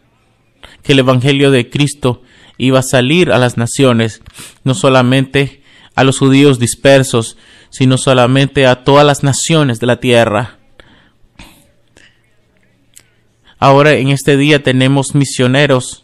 que 0.83 0.93
el 0.93 0.99
Evangelio 0.99 1.51
de 1.51 1.69
Cristo 1.69 2.21
iba 2.57 2.79
a 2.79 2.83
salir 2.83 3.31
a 3.31 3.39
las 3.39 3.57
naciones, 3.57 4.21
no 4.63 4.75
solamente 4.75 5.63
a 5.95 6.03
los 6.03 6.19
judíos 6.19 6.59
dispersos, 6.59 7.37
sino 7.69 7.97
solamente 7.97 8.67
a 8.67 8.83
todas 8.83 9.05
las 9.05 9.23
naciones 9.23 9.79
de 9.79 9.87
la 9.87 9.99
tierra. 9.99 10.59
Ahora 13.57 13.93
en 13.93 14.09
este 14.09 14.37
día 14.37 14.61
tenemos 14.61 15.15
misioneros 15.15 16.03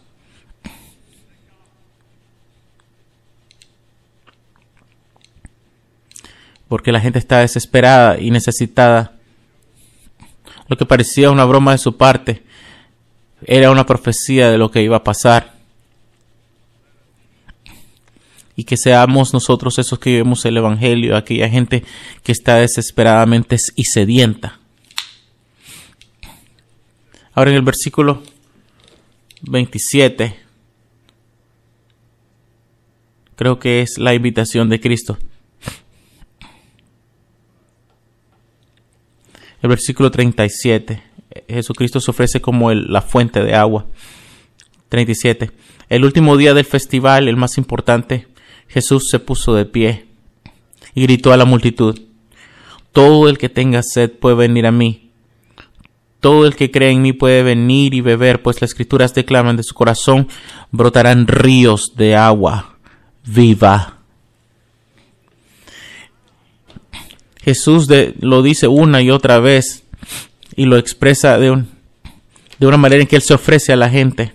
porque 6.69 6.91
la 6.91 7.01
gente 7.01 7.19
está 7.19 7.39
desesperada 7.39 8.21
y 8.21 8.31
necesitada. 8.31 9.13
Lo 10.67 10.77
que 10.77 10.85
parecía 10.85 11.31
una 11.31 11.43
broma 11.43 11.71
de 11.71 11.79
su 11.79 11.97
parte 11.97 12.43
era 13.45 13.71
una 13.71 13.85
profecía 13.85 14.51
de 14.51 14.59
lo 14.59 14.69
que 14.69 14.83
iba 14.83 14.97
a 14.97 15.03
pasar. 15.03 15.57
Y 18.55 18.65
que 18.65 18.77
seamos 18.77 19.33
nosotros 19.33 19.79
esos 19.79 19.97
que 19.97 20.11
vivimos 20.11 20.45
el 20.45 20.57
Evangelio, 20.57 21.17
aquella 21.17 21.49
gente 21.49 21.83
que 22.23 22.31
está 22.31 22.57
desesperadamente 22.57 23.57
y 23.75 23.85
sedienta. 23.85 24.59
Ahora 27.33 27.49
en 27.49 27.55
el 27.55 27.63
versículo 27.63 28.21
27, 29.41 30.35
creo 33.35 33.57
que 33.57 33.81
es 33.81 33.97
la 33.97 34.13
invitación 34.13 34.69
de 34.69 34.79
Cristo. 34.81 35.17
El 39.61 39.69
versículo 39.69 40.11
37. 40.11 41.03
Jesucristo 41.47 41.99
se 41.99 42.11
ofrece 42.11 42.41
como 42.41 42.73
la 42.73 43.01
fuente 43.01 43.43
de 43.43 43.55
agua. 43.55 43.85
37. 44.89 45.51
El 45.89 46.05
último 46.05 46.37
día 46.37 46.53
del 46.53 46.65
festival, 46.65 47.27
el 47.27 47.35
más 47.35 47.57
importante, 47.57 48.27
Jesús 48.67 49.07
se 49.09 49.19
puso 49.19 49.55
de 49.55 49.65
pie 49.65 50.07
y 50.93 51.03
gritó 51.03 51.33
a 51.33 51.37
la 51.37 51.45
multitud, 51.45 51.99
Todo 52.91 53.29
el 53.29 53.37
que 53.37 53.49
tenga 53.49 53.81
sed 53.83 54.11
puede 54.11 54.35
venir 54.35 54.65
a 54.65 54.71
mí. 54.71 55.11
todo 56.19 56.45
el 56.45 56.55
que 56.55 56.69
cree 56.69 56.91
en 56.91 57.01
mí 57.01 57.13
puede 57.13 57.43
venir 57.43 57.93
y 57.93 58.01
beber, 58.01 58.41
pues 58.41 58.59
las 58.59 58.71
escrituras 58.71 59.13
declaran 59.13 59.55
de 59.55 59.63
su 59.63 59.73
corazón 59.73 60.27
brotarán 60.69 61.27
ríos 61.27 61.93
de 61.95 62.15
agua 62.15 62.77
viva. 63.25 63.98
Jesús 67.41 67.88
lo 68.19 68.41
dice 68.41 68.67
una 68.67 69.01
y 69.01 69.12
otra 69.12 69.39
vez 69.39 69.84
y 70.55 70.65
lo 70.65 70.77
expresa 70.77 71.38
de, 71.38 71.63
de 72.60 72.67
una 72.67 72.77
manera 72.77 73.01
en 73.01 73.08
que 73.08 73.15
Él 73.15 73.22
se 73.22 73.34
ofrece 73.34 73.72
a 73.74 73.77
la 73.77 73.89
gente. 73.89 74.34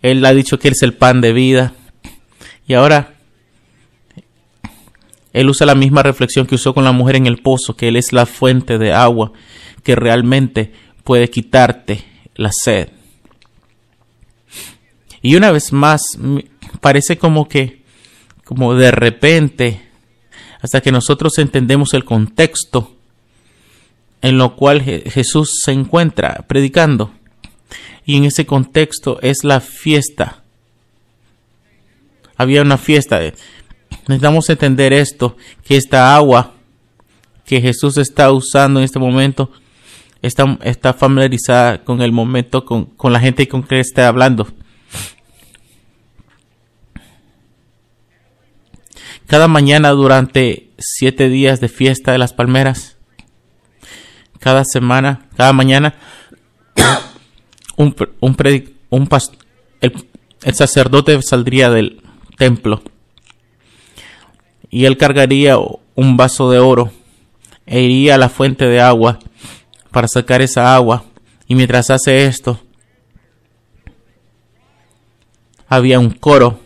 Él 0.00 0.24
ha 0.24 0.32
dicho 0.32 0.58
que 0.58 0.68
Él 0.68 0.74
es 0.74 0.82
el 0.82 0.94
pan 0.94 1.20
de 1.20 1.32
vida. 1.32 1.74
Y 2.66 2.74
ahora 2.74 3.14
Él 5.32 5.48
usa 5.48 5.66
la 5.66 5.74
misma 5.74 6.02
reflexión 6.02 6.46
que 6.46 6.54
usó 6.54 6.74
con 6.74 6.84
la 6.84 6.92
mujer 6.92 7.16
en 7.16 7.26
el 7.26 7.38
pozo, 7.38 7.76
que 7.76 7.88
Él 7.88 7.96
es 7.96 8.12
la 8.12 8.26
fuente 8.26 8.78
de 8.78 8.92
agua 8.92 9.32
que 9.82 9.96
realmente 9.96 10.72
puede 11.04 11.30
quitarte 11.30 12.04
la 12.34 12.50
sed. 12.52 12.88
Y 15.20 15.36
una 15.36 15.52
vez 15.52 15.72
más, 15.72 16.02
parece 16.80 17.16
como 17.16 17.48
que, 17.48 17.82
como 18.44 18.74
de 18.74 18.90
repente, 18.90 19.80
hasta 20.62 20.80
que 20.80 20.92
nosotros 20.92 21.38
entendemos 21.38 21.92
el 21.92 22.04
contexto 22.04 22.92
en 24.22 24.38
lo 24.38 24.54
cual 24.54 24.80
Jesús 24.80 25.58
se 25.64 25.72
encuentra 25.72 26.44
predicando. 26.46 27.10
Y 28.06 28.16
en 28.16 28.24
ese 28.24 28.46
contexto 28.46 29.18
es 29.20 29.42
la 29.42 29.60
fiesta. 29.60 30.42
Había 32.36 32.62
una 32.62 32.78
fiesta. 32.78 33.20
Necesitamos 34.06 34.48
entender 34.48 34.92
esto, 34.92 35.36
que 35.64 35.76
esta 35.76 36.14
agua 36.14 36.54
que 37.44 37.60
Jesús 37.60 37.98
está 37.98 38.30
usando 38.30 38.78
en 38.78 38.84
este 38.84 39.00
momento 39.00 39.50
está, 40.22 40.58
está 40.62 40.94
familiarizada 40.94 41.82
con 41.82 42.00
el 42.00 42.12
momento, 42.12 42.64
con, 42.64 42.84
con 42.84 43.12
la 43.12 43.20
gente 43.20 43.48
con 43.48 43.64
que 43.64 43.80
está 43.80 44.06
hablando. 44.06 44.46
Cada 49.32 49.48
mañana 49.48 49.92
durante 49.92 50.68
siete 50.76 51.30
días 51.30 51.58
de 51.58 51.70
fiesta 51.70 52.12
de 52.12 52.18
las 52.18 52.34
palmeras, 52.34 52.98
cada 54.38 54.62
semana, 54.62 55.26
cada 55.38 55.54
mañana, 55.54 55.94
un, 57.76 57.96
un, 58.20 58.36
el, 59.80 60.06
el 60.42 60.54
sacerdote 60.54 61.22
saldría 61.22 61.70
del 61.70 62.02
templo 62.36 62.82
y 64.68 64.84
él 64.84 64.98
cargaría 64.98 65.56
un 65.94 66.16
vaso 66.18 66.50
de 66.50 66.58
oro 66.58 66.92
e 67.64 67.80
iría 67.80 68.16
a 68.16 68.18
la 68.18 68.28
fuente 68.28 68.66
de 68.66 68.82
agua 68.82 69.18
para 69.90 70.08
sacar 70.08 70.42
esa 70.42 70.74
agua. 70.74 71.04
Y 71.48 71.54
mientras 71.54 71.88
hace 71.88 72.26
esto, 72.26 72.60
había 75.68 75.98
un 75.98 76.10
coro 76.10 76.61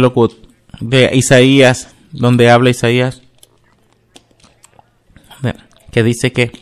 lo, 0.00 0.12
de 0.80 1.10
Isaías, 1.14 1.94
donde 2.12 2.50
habla 2.50 2.70
Isaías, 2.70 3.22
que 5.90 6.02
dice 6.02 6.32
que 6.32 6.52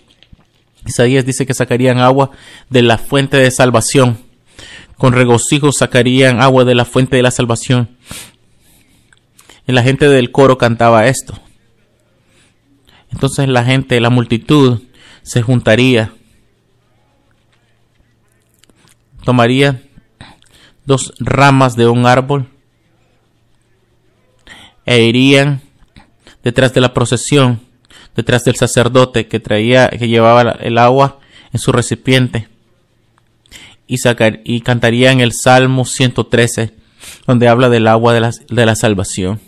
Isaías 0.87 1.25
dice 1.25 1.47
que 1.47 1.55
sacarían 1.55 1.99
agua 1.99 2.31
de 2.69 2.83
la 2.83 2.99
fuente 2.99 3.37
de 3.37 3.51
salvación. 3.51 4.19
Con 4.97 5.13
regocijo 5.13 5.73
sacarían 5.73 6.43
agua 6.43 6.65
de 6.65 6.75
la 6.75 6.85
fuente 6.85 7.17
de 7.17 7.23
la 7.23 7.31
salvación. 7.31 7.97
Y 9.67 9.73
la 9.73 9.83
gente 9.83 10.09
del 10.09 10.33
coro 10.33 10.59
cantaba 10.59 11.07
esto. 11.07 11.39
Entonces 13.13 13.49
la 13.49 13.65
gente, 13.65 14.01
la 14.01 14.11
multitud, 14.11 14.83
se 15.23 15.43
juntaría, 15.43 16.13
tomaría 19.25 19.83
dos 20.87 21.13
ramas 21.19 21.77
de 21.77 21.87
un 21.89 22.07
árbol 22.07 22.49
e 24.91 25.05
irían 25.05 25.61
detrás 26.43 26.75
de 26.75 26.81
la 26.81 26.93
procesión, 26.93 27.61
detrás 28.17 28.43
del 28.43 28.57
sacerdote 28.57 29.29
que 29.29 29.39
traía, 29.39 29.89
que 29.89 30.09
llevaba 30.09 30.43
el 30.43 30.79
agua 30.79 31.21
en 31.53 31.61
su 31.61 31.71
recipiente 31.71 32.49
y, 33.87 34.61
cantarían 34.63 35.21
el 35.21 35.33
Salmo 35.33 35.85
113, 35.85 36.75
donde 37.25 37.47
habla 37.47 37.69
del 37.69 37.87
agua 37.87 38.13
de 38.13 38.21
la, 38.21 38.33
de 38.49 38.67
la 38.67 38.75
salvación. 38.75 39.41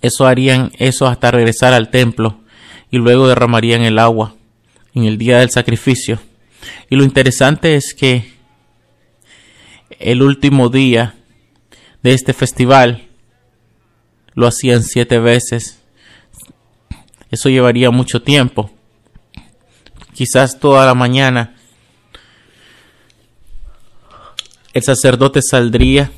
Eso 0.00 0.26
harían 0.26 0.72
eso 0.78 1.06
hasta 1.06 1.30
regresar 1.30 1.74
al 1.74 1.90
templo 1.90 2.40
y 2.90 2.96
luego 2.96 3.28
derramarían 3.28 3.82
el 3.82 3.98
agua 3.98 4.36
en 4.94 5.04
el 5.04 5.18
día 5.18 5.40
del 5.40 5.50
sacrificio. 5.50 6.18
Y 6.88 6.96
lo 6.96 7.04
interesante 7.04 7.76
es 7.76 7.92
que 7.92 8.32
el 9.98 10.22
último 10.22 10.70
día 10.70 11.14
de 12.02 12.14
este 12.14 12.32
festival 12.32 13.08
lo 14.34 14.46
hacían 14.46 14.82
siete 14.82 15.18
veces. 15.18 15.80
Eso 17.30 17.48
llevaría 17.48 17.90
mucho 17.90 18.22
tiempo. 18.22 18.70
Quizás 20.12 20.60
toda 20.60 20.86
la 20.86 20.94
mañana 20.94 21.56
el 24.72 24.82
sacerdote 24.82 25.40
saldría 25.42 26.10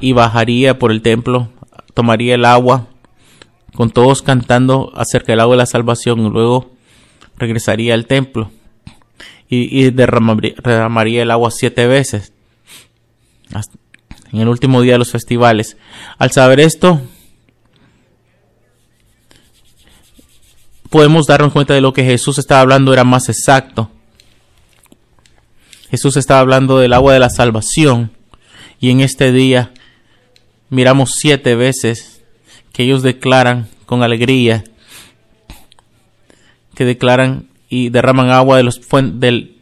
y 0.00 0.12
bajaría 0.12 0.78
por 0.78 0.90
el 0.90 1.02
templo 1.02 1.50
tomaría 1.94 2.34
el 2.34 2.44
agua, 2.44 2.86
con 3.74 3.90
todos 3.90 4.22
cantando 4.22 4.92
acerca 4.94 5.32
del 5.32 5.40
agua 5.40 5.54
de 5.54 5.58
la 5.58 5.66
salvación, 5.66 6.20
y 6.20 6.30
luego 6.30 6.70
regresaría 7.36 7.94
al 7.94 8.06
templo 8.06 8.50
y, 9.48 9.90
derramaría, 9.90 11.22
el 11.22 11.30
agua 11.30 11.50
siete 11.50 11.86
veces 11.86 12.32
en 14.32 14.40
el 14.40 14.48
último 14.48 14.82
día 14.82 14.92
de 14.92 14.98
los 14.98 15.10
festivales. 15.10 15.76
Al 16.18 16.30
saber 16.30 16.60
esto, 16.60 17.00
podemos 20.90 21.26
darnos 21.26 21.52
cuenta 21.52 21.74
de 21.74 21.80
lo 21.80 21.92
que 21.92 22.04
Jesús 22.04 22.38
estaba 22.38 22.60
hablando 22.60 22.92
era 22.92 23.04
más 23.04 23.28
exacto. 23.28 23.90
Jesús 25.90 26.16
estaba 26.16 26.40
hablando 26.40 26.78
del 26.78 26.92
agua 26.92 27.12
de 27.12 27.18
la 27.18 27.30
salvación 27.30 28.12
y 28.78 28.90
en 28.90 29.00
este 29.00 29.32
día 29.32 29.72
miramos 30.68 31.14
siete 31.16 31.54
veces 31.56 32.22
que 32.72 32.84
ellos 32.84 33.02
declaran 33.02 33.68
con 33.86 34.02
alegría, 34.02 34.64
que 36.74 36.84
declaran 36.84 37.48
y 37.68 37.88
derraman 37.88 38.30
agua 38.30 38.56
de, 38.56 38.62
los 38.62 38.80
del, 39.02 39.56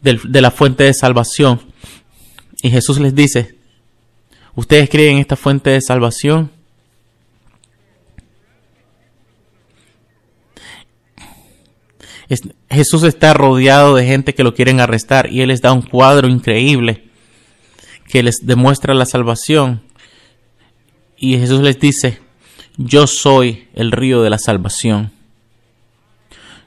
de 0.00 0.40
la 0.40 0.50
fuente 0.50 0.84
de 0.84 0.94
salvación. 0.94 1.60
Y 2.62 2.70
Jesús 2.70 2.98
les 2.98 3.14
dice, 3.14 3.56
¿ustedes 4.54 4.88
creen 4.90 5.16
en 5.16 5.20
esta 5.20 5.36
fuente 5.36 5.70
de 5.70 5.80
salvación? 5.80 6.50
Jesús 12.68 13.04
está 13.04 13.32
rodeado 13.32 13.94
de 13.94 14.04
gente 14.04 14.34
que 14.34 14.44
lo 14.44 14.54
quieren 14.54 14.80
arrestar 14.80 15.32
y 15.32 15.40
Él 15.40 15.48
les 15.48 15.62
da 15.62 15.72
un 15.72 15.82
cuadro 15.82 16.28
increíble 16.28 17.04
que 18.08 18.22
les 18.22 18.40
demuestra 18.42 18.94
la 18.94 19.06
salvación. 19.06 19.82
Y 21.16 21.38
Jesús 21.38 21.60
les 21.60 21.80
dice, 21.80 22.20
yo 22.76 23.06
soy 23.06 23.68
el 23.74 23.92
río 23.92 24.22
de 24.22 24.30
la 24.30 24.38
salvación. 24.38 25.10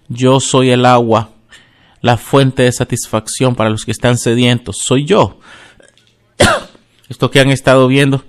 Yo 0.08 0.40
soy 0.40 0.72
el 0.72 0.86
agua, 0.86 1.32
la 2.02 2.18
fuente 2.18 2.64
de 2.64 2.72
satisfacción 2.72 3.56
para 3.56 3.70
los 3.70 3.86
que 3.86 3.92
están 3.92 4.18
sedientos. 4.18 4.80
Soy 4.84 5.06
yo. 5.06 5.40
Esto 7.10 7.32
que 7.32 7.40
han 7.40 7.50
estado 7.50 7.88
viendo 7.88 8.24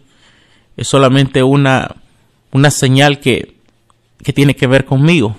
es 0.77 0.89
solamente 0.89 1.43
una, 1.43 1.97
una 2.51 2.71
señal 2.71 3.21
que, 3.21 3.57
que 4.23 4.33
tiene 4.33 4.57
que 4.57 4.67
ver 4.67 4.85
conmigo. 4.85 5.39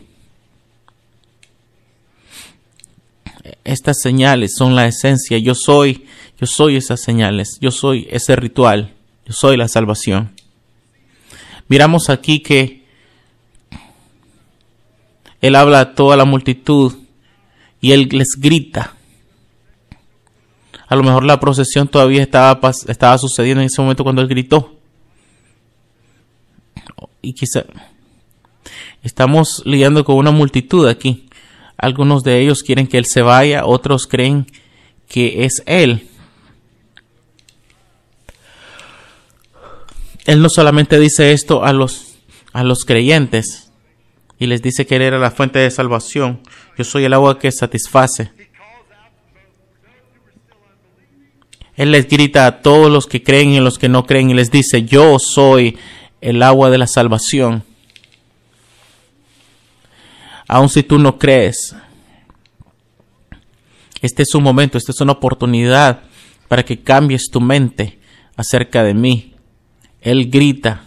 Estas 3.64 4.00
señales 4.02 4.54
son 4.58 4.76
la 4.76 4.88
esencia. 4.88 5.38
Yo 5.38 5.56
soy 5.56 6.06
yo 6.44 6.48
soy 6.48 6.76
esas 6.76 7.00
señales, 7.00 7.58
yo 7.62 7.72
soy 7.72 8.06
ese 8.12 8.36
ritual, 8.36 8.94
yo 9.26 9.32
soy 9.32 9.56
la 9.56 9.70
salvación. 9.70 10.32
Miramos 11.70 12.10
aquí 12.10 12.42
que 12.42 12.84
Él 15.40 15.56
habla 15.56 15.80
a 15.80 15.96
toda 15.96 16.18
la 16.18 16.26
multitud 16.26 16.94
y 17.80 17.94
Él 17.94 18.10
les 18.12 18.36
grita. 18.38 18.96
A 20.94 20.96
lo 20.96 21.02
mejor 21.02 21.24
la 21.24 21.40
procesión 21.40 21.88
todavía 21.88 22.22
estaba, 22.22 23.18
sucediendo 23.18 23.62
en 23.62 23.66
ese 23.66 23.82
momento 23.82 24.04
cuando 24.04 24.22
Él 24.22 24.28
gritó. 24.28 24.76
Y 27.20 27.34
quizá 27.34 27.66
estamos 29.02 29.64
lidiando 29.66 30.06
con 30.06 30.18
una 30.18 30.30
multitud 30.30 30.88
aquí. 30.88 31.28
Algunos 31.78 32.24
de 32.24 32.42
ellos 32.42 32.62
quieren 32.62 32.86
que 32.86 33.00
Él 33.00 33.08
se 33.08 33.24
vaya, 33.24 33.66
otros 33.66 34.06
creen 34.06 34.46
que 35.08 35.46
es 35.46 35.64
Él. 35.66 36.08
Él 40.26 40.44
no 40.44 40.50
solamente 40.50 41.00
dice 41.00 41.32
esto 41.32 41.66
a 41.66 41.74
los, 41.74 42.18
a 42.52 42.64
los 42.64 42.86
creyentes 42.86 43.72
y 44.38 44.46
les 44.46 44.62
dice 44.62 44.86
que 44.86 44.98
Él 44.98 45.02
era 45.02 45.18
la 45.18 45.32
fuente 45.32 45.58
de 45.58 45.72
salvación. 45.72 46.42
Yo 46.78 46.84
soy 46.84 47.06
el 47.06 47.14
agua 47.14 47.40
que 47.40 47.52
satisface. 47.52 48.43
Él 51.76 51.92
les 51.92 52.08
grita 52.08 52.46
a 52.46 52.62
todos 52.62 52.92
los 52.92 53.08
que 53.08 53.24
creen 53.24 53.52
y 53.52 53.58
a 53.58 53.62
los 53.62 53.80
que 53.80 53.90
no 53.90 54.06
creen 54.06 54.30
y 54.30 54.34
les 54.34 54.52
dice, 54.52 54.84
yo 54.84 55.18
soy 55.20 55.78
el 56.22 56.44
agua 56.44 56.70
de 56.70 56.78
la 56.78 56.88
salvación. 56.88 57.64
Aun 60.48 60.70
si 60.70 60.84
tú 60.84 61.00
no 61.00 61.18
crees, 61.18 61.76
este 64.02 64.24
es 64.24 64.36
un 64.36 64.44
momento, 64.44 64.78
esta 64.78 64.92
es 64.92 65.02
una 65.02 65.14
oportunidad 65.14 66.02
para 66.48 66.64
que 66.64 66.82
cambies 66.82 67.30
tu 67.32 67.42
mente 67.42 67.98
acerca 68.36 68.84
de 68.84 68.94
mí. 68.94 69.34
Él 70.02 70.30
grita. 70.30 70.84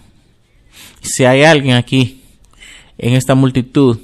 Si 1.00 1.24
hay 1.24 1.42
alguien 1.42 1.76
aquí 1.76 2.22
en 2.98 3.14
esta 3.14 3.34
multitud 3.34 3.98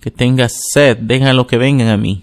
que 0.00 0.10
tenga 0.10 0.48
sed, 0.48 0.96
déjenlo 0.98 1.46
que 1.46 1.58
vengan 1.58 1.88
a 1.88 1.96
mí. 1.96 2.22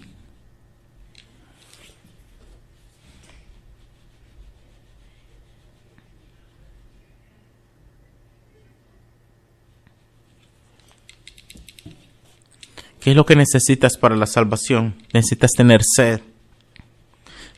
¿Qué 13.00 13.10
es 13.10 13.16
lo 13.16 13.24
que 13.24 13.34
necesitas 13.34 13.96
para 13.96 14.14
la 14.14 14.26
salvación? 14.26 15.02
Necesitas 15.14 15.52
tener 15.52 15.80
sed. 15.82 16.20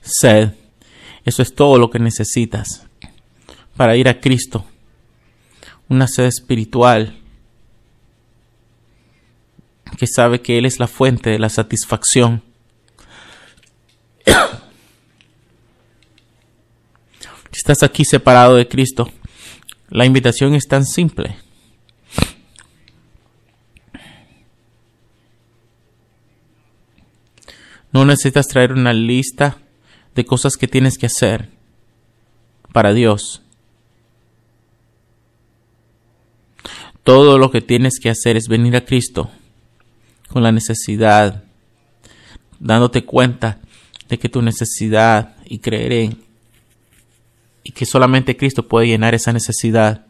Sed. 0.00 0.52
Eso 1.24 1.42
es 1.42 1.54
todo 1.54 1.78
lo 1.78 1.90
que 1.90 1.98
necesitas 1.98 2.86
para 3.76 3.96
ir 3.96 4.08
a 4.08 4.20
Cristo. 4.20 4.64
Una 5.88 6.06
sed 6.06 6.26
espiritual 6.26 7.18
que 9.98 10.06
sabe 10.06 10.40
que 10.40 10.58
Él 10.58 10.66
es 10.66 10.78
la 10.78 10.86
fuente 10.86 11.30
de 11.30 11.38
la 11.38 11.48
satisfacción. 11.48 12.42
Si 17.54 17.58
estás 17.58 17.82
aquí 17.82 18.06
separado 18.06 18.54
de 18.54 18.66
Cristo, 18.66 19.12
la 19.90 20.06
invitación 20.06 20.54
es 20.54 20.66
tan 20.66 20.86
simple. 20.86 21.36
No 27.92 28.04
necesitas 28.04 28.48
traer 28.48 28.72
una 28.72 28.92
lista 28.92 29.58
de 30.14 30.24
cosas 30.24 30.56
que 30.56 30.68
tienes 30.68 30.96
que 30.98 31.06
hacer 31.06 31.50
para 32.72 32.92
Dios. 32.92 33.42
Todo 37.04 37.38
lo 37.38 37.50
que 37.50 37.60
tienes 37.60 37.98
que 38.00 38.10
hacer 38.10 38.36
es 38.36 38.48
venir 38.48 38.76
a 38.76 38.84
Cristo 38.84 39.30
con 40.28 40.42
la 40.42 40.52
necesidad, 40.52 41.44
dándote 42.58 43.04
cuenta 43.04 43.58
de 44.08 44.18
que 44.18 44.28
tu 44.28 44.40
necesidad 44.40 45.36
y 45.44 45.58
creer 45.58 45.92
en 45.92 46.22
y 47.64 47.72
que 47.72 47.86
solamente 47.86 48.36
Cristo 48.36 48.66
puede 48.66 48.88
llenar 48.88 49.14
esa 49.14 49.32
necesidad. 49.32 50.06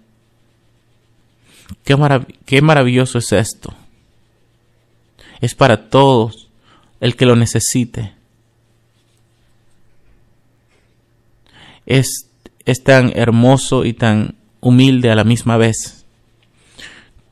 Qué, 1.84 1.96
qué 2.46 2.62
maravilloso 2.62 3.18
es 3.18 3.32
esto. 3.32 3.74
Es 5.40 5.54
para 5.54 5.90
todos 5.90 6.41
el 7.02 7.16
que 7.16 7.26
lo 7.26 7.34
necesite. 7.34 8.14
Es, 11.84 12.30
es 12.64 12.84
tan 12.84 13.12
hermoso 13.16 13.84
y 13.84 13.92
tan 13.92 14.36
humilde 14.60 15.10
a 15.10 15.16
la 15.16 15.24
misma 15.24 15.56
vez. 15.56 16.06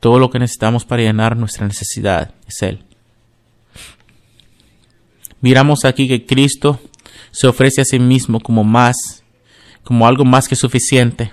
Todo 0.00 0.18
lo 0.18 0.28
que 0.28 0.40
necesitamos 0.40 0.84
para 0.84 1.02
llenar 1.02 1.36
nuestra 1.36 1.68
necesidad 1.68 2.34
es 2.48 2.60
Él. 2.62 2.82
Miramos 5.40 5.84
aquí 5.84 6.08
que 6.08 6.26
Cristo 6.26 6.80
se 7.30 7.46
ofrece 7.46 7.80
a 7.80 7.84
sí 7.84 8.00
mismo 8.00 8.40
como 8.40 8.64
más, 8.64 9.22
como 9.84 10.04
algo 10.04 10.24
más 10.24 10.48
que 10.48 10.56
suficiente. 10.56 11.32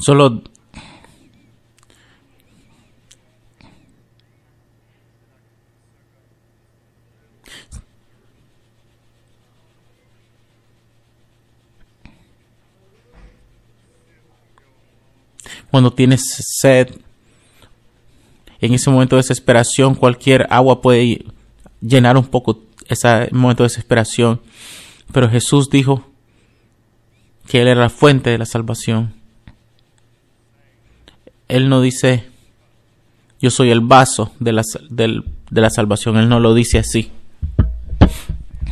Solo 0.00 0.42
cuando 15.70 15.92
tienes 15.92 16.22
sed, 16.60 16.88
en 18.60 18.74
ese 18.74 18.90
momento 18.90 19.16
de 19.16 19.22
desesperación, 19.22 19.94
cualquier 19.94 20.46
agua 20.50 20.80
puede 20.80 21.24
llenar 21.80 22.16
un 22.16 22.26
poco 22.26 22.62
ese 22.88 23.28
momento 23.32 23.62
de 23.62 23.68
desesperación. 23.68 24.40
Pero 25.12 25.28
Jesús 25.28 25.70
dijo 25.70 26.06
que 27.46 27.60
Él 27.62 27.68
era 27.68 27.82
la 27.82 27.90
fuente 27.90 28.30
de 28.30 28.38
la 28.38 28.46
salvación. 28.46 29.19
Él 31.50 31.68
no 31.68 31.80
dice, 31.80 32.24
yo 33.40 33.50
soy 33.50 33.70
el 33.70 33.80
vaso 33.80 34.32
de 34.38 34.52
la, 34.52 34.62
de 34.88 35.60
la 35.60 35.70
salvación. 35.70 36.16
Él 36.16 36.28
no 36.28 36.40
lo 36.40 36.54
dice 36.54 36.78
así. 36.78 37.10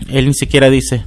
Él 0.09 0.27
ni 0.29 0.35
siquiera 0.35 0.71
dice, 0.71 1.05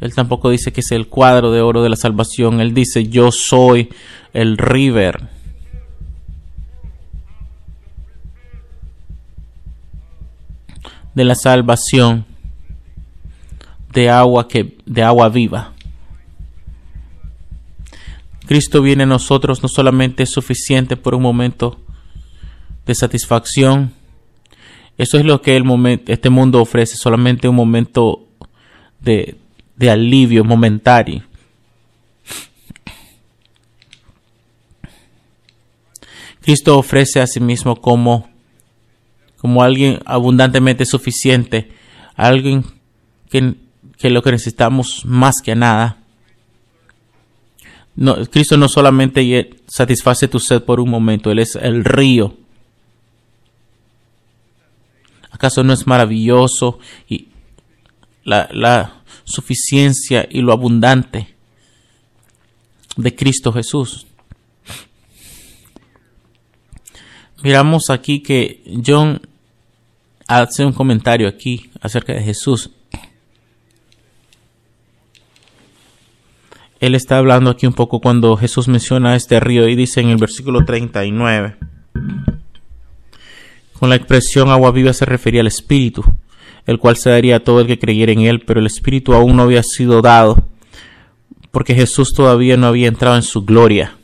Él 0.00 0.14
tampoco 0.14 0.50
dice 0.50 0.72
que 0.72 0.80
es 0.80 0.92
el 0.92 1.08
cuadro 1.08 1.50
de 1.50 1.60
oro 1.60 1.82
de 1.82 1.88
la 1.88 1.96
salvación. 1.96 2.60
Él 2.60 2.74
dice, 2.74 3.08
yo 3.08 3.32
soy 3.32 3.88
el 4.32 4.58
river. 4.58 5.38
de 11.14 11.24
la 11.24 11.34
salvación 11.34 12.26
de 13.92 14.08
agua 14.08 14.46
que 14.46 14.78
de 14.86 15.02
agua 15.02 15.28
viva. 15.28 15.72
Cristo 18.48 18.80
viene 18.80 19.02
a 19.02 19.06
nosotros 19.06 19.62
no 19.62 19.68
solamente 19.68 20.22
es 20.22 20.30
suficiente 20.30 20.96
por 20.96 21.14
un 21.14 21.20
momento 21.20 21.78
de 22.86 22.94
satisfacción. 22.94 23.92
Eso 24.96 25.18
es 25.18 25.26
lo 25.26 25.42
que 25.42 25.54
el 25.54 25.64
momento, 25.64 26.10
este 26.10 26.30
mundo 26.30 26.62
ofrece, 26.62 26.96
solamente 26.96 27.46
un 27.46 27.54
momento 27.54 28.26
de, 29.00 29.36
de 29.76 29.90
alivio 29.90 30.44
momentario. 30.44 31.24
Cristo 36.40 36.78
ofrece 36.78 37.20
a 37.20 37.26
sí 37.26 37.40
mismo 37.40 37.78
como, 37.82 38.30
como 39.36 39.62
alguien 39.62 39.98
abundantemente 40.06 40.86
suficiente, 40.86 41.70
alguien 42.16 42.64
que, 43.28 43.56
que 43.98 44.08
lo 44.08 44.22
que 44.22 44.30
necesitamos 44.30 45.04
más 45.04 45.34
que 45.44 45.54
nada 45.54 45.98
no, 47.98 48.14
Cristo 48.26 48.56
no 48.56 48.68
solamente 48.68 49.50
satisface 49.66 50.28
tu 50.28 50.38
sed 50.38 50.62
por 50.62 50.78
un 50.78 50.88
momento, 50.88 51.32
Él 51.32 51.40
es 51.40 51.56
el 51.56 51.84
río. 51.84 52.36
¿Acaso 55.32 55.64
no 55.64 55.72
es 55.72 55.84
maravilloso 55.84 56.78
y 57.08 57.26
la, 58.22 58.48
la 58.52 59.02
suficiencia 59.24 60.28
y 60.30 60.42
lo 60.42 60.52
abundante 60.52 61.34
de 62.96 63.16
Cristo 63.16 63.52
Jesús? 63.52 64.06
Miramos 67.42 67.90
aquí 67.90 68.20
que 68.20 68.62
John 68.86 69.20
hace 70.28 70.64
un 70.64 70.72
comentario 70.72 71.26
aquí 71.26 71.68
acerca 71.80 72.12
de 72.12 72.22
Jesús. 72.22 72.70
Él 76.80 76.94
está 76.94 77.18
hablando 77.18 77.50
aquí 77.50 77.66
un 77.66 77.72
poco 77.72 78.00
cuando 78.00 78.36
Jesús 78.36 78.68
menciona 78.68 79.16
este 79.16 79.40
río 79.40 79.68
y 79.68 79.74
dice 79.74 80.00
en 80.00 80.10
el 80.10 80.16
versículo 80.16 80.64
39. 80.64 81.56
Con 83.78 83.88
la 83.88 83.96
expresión 83.96 84.50
agua 84.50 84.70
viva 84.70 84.92
se 84.92 85.04
refería 85.04 85.40
al 85.40 85.48
Espíritu, 85.48 86.04
el 86.66 86.78
cual 86.78 86.96
se 86.96 87.10
daría 87.10 87.36
a 87.36 87.40
todo 87.40 87.60
el 87.60 87.66
que 87.66 87.78
creyera 87.78 88.12
en 88.12 88.20
él, 88.20 88.40
pero 88.40 88.60
el 88.60 88.66
Espíritu 88.66 89.14
aún 89.14 89.36
no 89.36 89.42
había 89.42 89.62
sido 89.62 90.02
dado, 90.02 90.44
porque 91.50 91.74
Jesús 91.74 92.12
todavía 92.12 92.56
no 92.56 92.68
había 92.68 92.88
entrado 92.88 93.16
en 93.16 93.22
su 93.22 93.44
gloria. 93.44 93.96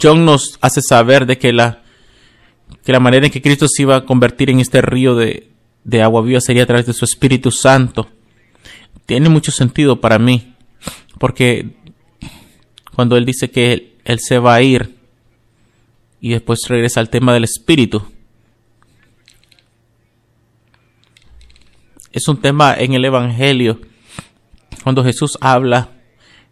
John 0.00 0.24
nos 0.24 0.58
hace 0.62 0.80
saber 0.80 1.26
de 1.26 1.36
que 1.36 1.52
la, 1.52 1.82
que 2.84 2.92
la 2.92 3.00
manera 3.00 3.26
en 3.26 3.32
que 3.32 3.42
Cristo 3.42 3.66
se 3.68 3.82
iba 3.82 3.96
a 3.96 4.06
convertir 4.06 4.48
en 4.48 4.60
este 4.60 4.80
río 4.80 5.14
de, 5.14 5.50
de 5.84 6.02
agua 6.02 6.22
viva 6.22 6.40
sería 6.40 6.62
a 6.62 6.66
través 6.66 6.86
de 6.86 6.92
su 6.92 7.04
Espíritu 7.04 7.50
Santo 7.50 8.08
tiene 9.10 9.28
mucho 9.28 9.50
sentido 9.50 10.00
para 10.00 10.20
mí, 10.20 10.54
porque 11.18 11.74
cuando 12.94 13.16
él 13.16 13.24
dice 13.24 13.50
que 13.50 13.98
él, 14.04 14.20
se 14.20 14.38
va 14.38 14.54
a 14.54 14.62
ir 14.62 14.94
y 16.20 16.30
después 16.30 16.60
regresa 16.68 17.00
al 17.00 17.10
tema 17.10 17.34
del 17.34 17.42
espíritu, 17.42 18.04
es 22.12 22.28
un 22.28 22.40
tema 22.40 22.76
en 22.78 22.94
el 22.94 23.04
Evangelio. 23.04 23.80
Cuando 24.84 25.02
Jesús 25.02 25.36
habla 25.40 25.88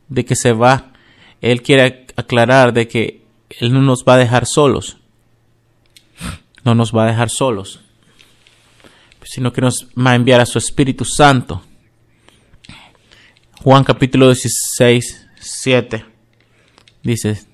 de 0.08 0.24
que 0.24 0.34
se 0.34 0.50
va, 0.50 0.94
Él 1.40 1.62
quiere 1.62 2.06
aclarar 2.16 2.72
de 2.72 2.88
que 2.88 3.24
Él 3.50 3.72
no 3.72 3.82
nos 3.82 4.02
va 4.02 4.14
a 4.14 4.18
dejar 4.18 4.46
solos. 4.46 4.96
No 6.64 6.74
nos 6.74 6.92
va 6.92 7.04
a 7.04 7.06
dejar 7.06 7.30
solos, 7.30 7.82
sino 9.22 9.52
que 9.52 9.60
nos 9.60 9.86
va 9.96 10.10
a 10.10 10.16
enviar 10.16 10.40
a 10.40 10.46
su 10.46 10.58
Espíritu 10.58 11.04
Santo. 11.04 11.62
Juan 13.68 13.84
capítulo 13.84 14.28
16, 14.28 15.28
7 15.40 16.02
dice, 17.02 17.44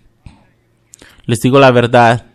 les 1.27 1.40
digo 1.40 1.59
la 1.59 1.72
verdad, 1.72 2.27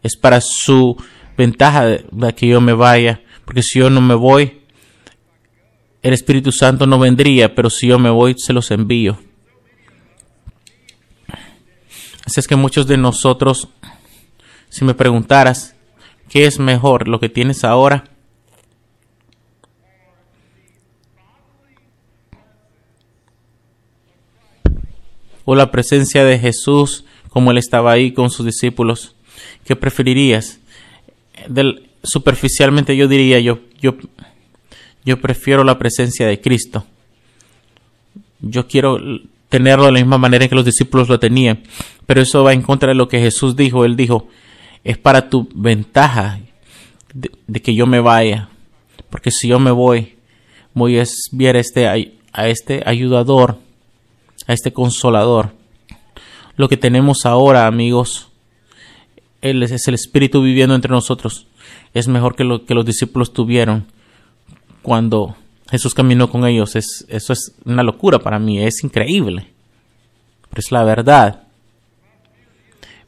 es 0.00 0.16
para 0.16 0.40
su 0.40 0.96
ventaja 1.36 1.86
de, 1.86 2.06
que 2.36 2.46
yo 2.46 2.60
me 2.60 2.72
vaya, 2.72 3.20
porque 3.44 3.64
si 3.64 3.80
yo 3.80 3.90
no 3.90 4.00
me 4.00 4.14
voy, 4.14 4.62
el 6.02 6.14
Espíritu 6.14 6.52
Santo 6.52 6.86
no 6.86 7.00
vendría, 7.00 7.52
pero 7.52 7.68
si 7.68 7.88
yo 7.88 7.98
me 7.98 8.10
voy, 8.10 8.36
se 8.38 8.52
los 8.52 8.70
envío. 8.70 9.18
Así 12.24 12.38
es 12.38 12.46
que 12.46 12.54
muchos 12.54 12.86
de 12.86 12.96
nosotros, 12.96 13.70
si 14.68 14.84
me 14.84 14.94
preguntaras, 14.94 15.74
¿qué 16.28 16.46
es 16.46 16.60
mejor, 16.60 17.08
lo 17.08 17.18
que 17.18 17.28
tienes 17.28 17.64
ahora? 17.64 18.13
¿O 25.44 25.54
la 25.54 25.70
presencia 25.70 26.24
de 26.24 26.38
Jesús 26.38 27.04
como 27.28 27.50
Él 27.50 27.58
estaba 27.58 27.92
ahí 27.92 28.12
con 28.12 28.30
sus 28.30 28.46
discípulos? 28.46 29.14
¿Qué 29.64 29.76
preferirías? 29.76 30.60
Del, 31.48 31.88
superficialmente 32.02 32.96
yo 32.96 33.08
diría, 33.08 33.40
yo, 33.40 33.60
yo, 33.80 33.96
yo 35.04 35.20
prefiero 35.20 35.64
la 35.64 35.78
presencia 35.78 36.26
de 36.26 36.40
Cristo. 36.40 36.84
Yo 38.40 38.66
quiero 38.66 38.98
tenerlo 39.48 39.86
de 39.86 39.92
la 39.92 39.98
misma 40.00 40.18
manera 40.18 40.48
que 40.48 40.54
los 40.54 40.64
discípulos 40.64 41.08
lo 41.08 41.18
tenían. 41.18 41.62
Pero 42.06 42.20
eso 42.20 42.44
va 42.44 42.52
en 42.52 42.62
contra 42.62 42.88
de 42.88 42.94
lo 42.94 43.08
que 43.08 43.20
Jesús 43.20 43.56
dijo. 43.56 43.84
Él 43.84 43.96
dijo, 43.96 44.28
es 44.82 44.98
para 44.98 45.28
tu 45.28 45.48
ventaja 45.54 46.40
de, 47.12 47.60
que 47.60 47.74
yo 47.74 47.86
me 47.86 48.00
vaya. 48.00 48.48
Porque 49.10 49.30
si 49.30 49.48
yo 49.48 49.58
me 49.58 49.70
voy, 49.70 50.16
voy 50.74 50.98
a 50.98 51.04
enviar 51.32 51.56
este, 51.56 51.86
a 51.86 52.48
este 52.48 52.82
ayudador, 52.84 53.58
a 54.46 54.52
este 54.52 54.72
consolador. 54.72 55.52
Lo 56.56 56.68
que 56.68 56.76
tenemos 56.76 57.26
ahora, 57.26 57.66
amigos, 57.66 58.28
es 59.40 59.88
el 59.88 59.94
Espíritu 59.94 60.42
viviendo 60.42 60.74
entre 60.74 60.90
nosotros. 60.90 61.46
Es 61.92 62.08
mejor 62.08 62.34
que 62.34 62.44
lo 62.44 62.64
que 62.64 62.74
los 62.74 62.84
discípulos 62.84 63.32
tuvieron 63.32 63.86
cuando 64.82 65.36
Jesús 65.70 65.94
caminó 65.94 66.30
con 66.30 66.46
ellos. 66.46 66.76
Es, 66.76 67.04
eso 67.08 67.32
es 67.32 67.54
una 67.64 67.82
locura 67.82 68.18
para 68.18 68.38
mí, 68.38 68.62
es 68.62 68.84
increíble. 68.84 69.48
Pero 70.50 70.60
es 70.60 70.70
la 70.72 70.84
verdad. 70.84 71.42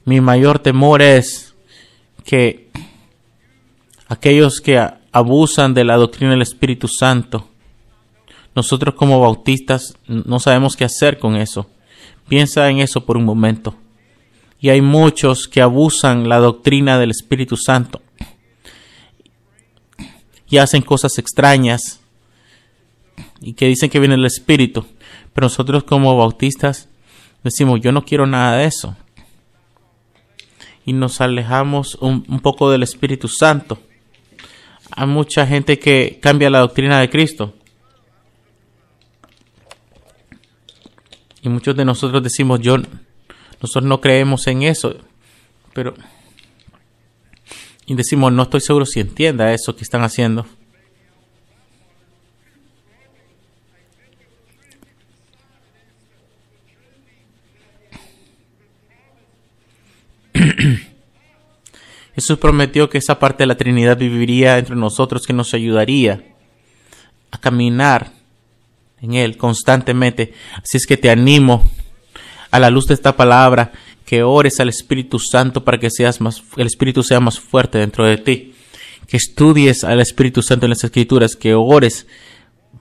Mi 0.05 0.21
mayor 0.21 0.59
temor 0.59 1.03
es 1.03 1.55
que 2.25 2.69
aquellos 4.09 4.61
que 4.61 4.85
abusan 5.13 5.75
de 5.75 5.85
la 5.85 5.97
doctrina 5.97 6.33
del 6.33 6.43
Espíritu 6.43 6.89
Santo, 6.89 7.49
nosotros 8.57 8.95
como 8.95 9.21
bautistas 9.21 9.97
no 10.09 10.41
sabemos 10.41 10.75
qué 10.75 10.85
hacer 10.85 11.21
con 11.21 11.37
eso. 11.37 11.71
Piensa 12.27 12.69
en 12.69 12.81
eso 12.81 13.05
por 13.05 13.17
un 13.17 13.25
momento 13.25 13.77
y 14.61 14.71
hay 14.71 14.81
muchos 14.81 15.49
que 15.49 15.61
abusan 15.61 16.29
la 16.29 16.39
doctrina 16.39 16.99
del 16.99 17.11
Espíritu 17.11 17.57
Santo 17.57 18.03
y 20.49 20.59
hacen 20.59 20.83
cosas 20.83 21.19
extrañas 21.19 22.01
y 23.41 23.53
que 23.53 23.67
dicen 23.67 23.91
que 23.91 24.01
viene 24.01 24.15
el 24.15 24.25
Espíritu. 24.25 24.87
Pero 25.33 25.47
nosotros 25.47 25.85
como 25.85 26.17
bautistas 26.17 26.89
decimos, 27.43 27.81
yo 27.81 27.93
no 27.93 28.05
quiero 28.05 28.27
nada 28.27 28.59
de 28.59 28.65
eso. 28.65 28.97
Y 30.85 30.93
nos 30.93 31.21
alejamos 31.21 31.97
un, 31.97 32.23
poco 32.41 32.71
del 32.71 32.85
Espíritu 32.85 33.29
Santo. 33.29 33.79
Hay 34.93 35.07
mucha 35.07 35.47
gente 35.47 35.79
que 35.79 36.21
cambia 36.23 36.49
la 36.49 36.61
doctrina 36.61 37.01
de 37.01 37.11
Cristo. 37.11 37.55
Y 41.47 41.49
muchos 41.49 41.75
de 41.77 41.85
nosotros 41.85 42.23
decimos, 42.25 42.59
yo 42.61 42.77
nosotros 43.63 43.85
no 43.85 44.01
creemos 44.01 44.49
en 44.49 44.65
eso, 44.65 44.97
pero... 45.73 45.95
Y 47.87 47.95
decimos, 47.95 48.33
no 48.33 48.43
estoy 48.43 48.61
seguro 48.61 48.85
si 48.85 48.99
entienda 48.99 49.55
eso 49.55 49.77
que 49.77 49.85
están 49.85 50.03
haciendo. 50.03 50.45
Jesús 62.17 62.39
prometió 62.39 62.91
que 62.91 62.99
esa 62.99 63.21
parte 63.21 63.45
de 63.45 63.47
la 63.47 63.57
Trinidad 63.57 63.97
viviría 63.97 64.59
entre 64.59 64.75
nosotros, 64.75 65.25
que 65.25 65.33
nos 65.33 65.55
ayudaría 65.55 66.25
a 67.31 67.39
caminar 67.39 68.16
en 69.01 69.15
Él 69.15 69.37
constantemente. 69.37 70.33
Así 70.63 70.77
es 70.77 70.87
que 70.87 70.97
te 70.97 71.11
animo 71.11 71.65
a 72.51 72.59
la 72.59 72.71
luz 72.71 72.87
de 72.87 72.95
esta 72.95 73.17
palabra, 73.17 73.73
que 74.05 74.23
ores 74.23 74.61
al 74.61 74.69
Espíritu 74.69 75.19
Santo 75.19 75.65
para 75.65 75.79
que 75.79 75.91
seas 75.91 76.21
más, 76.21 76.43
el 76.57 76.67
Espíritu 76.67 77.03
sea 77.03 77.21
más 77.21 77.41
fuerte 77.41 77.79
dentro 77.79 78.07
de 78.07 78.19
ti, 78.19 78.55
que 79.09 79.17
estudies 79.17 79.85
al 79.85 80.01
Espíritu 80.01 80.43
Santo 80.43 80.67
en 80.67 80.71
las 80.71 80.85
Escrituras, 80.85 81.37
que 81.37 81.55
ores 81.55 82.07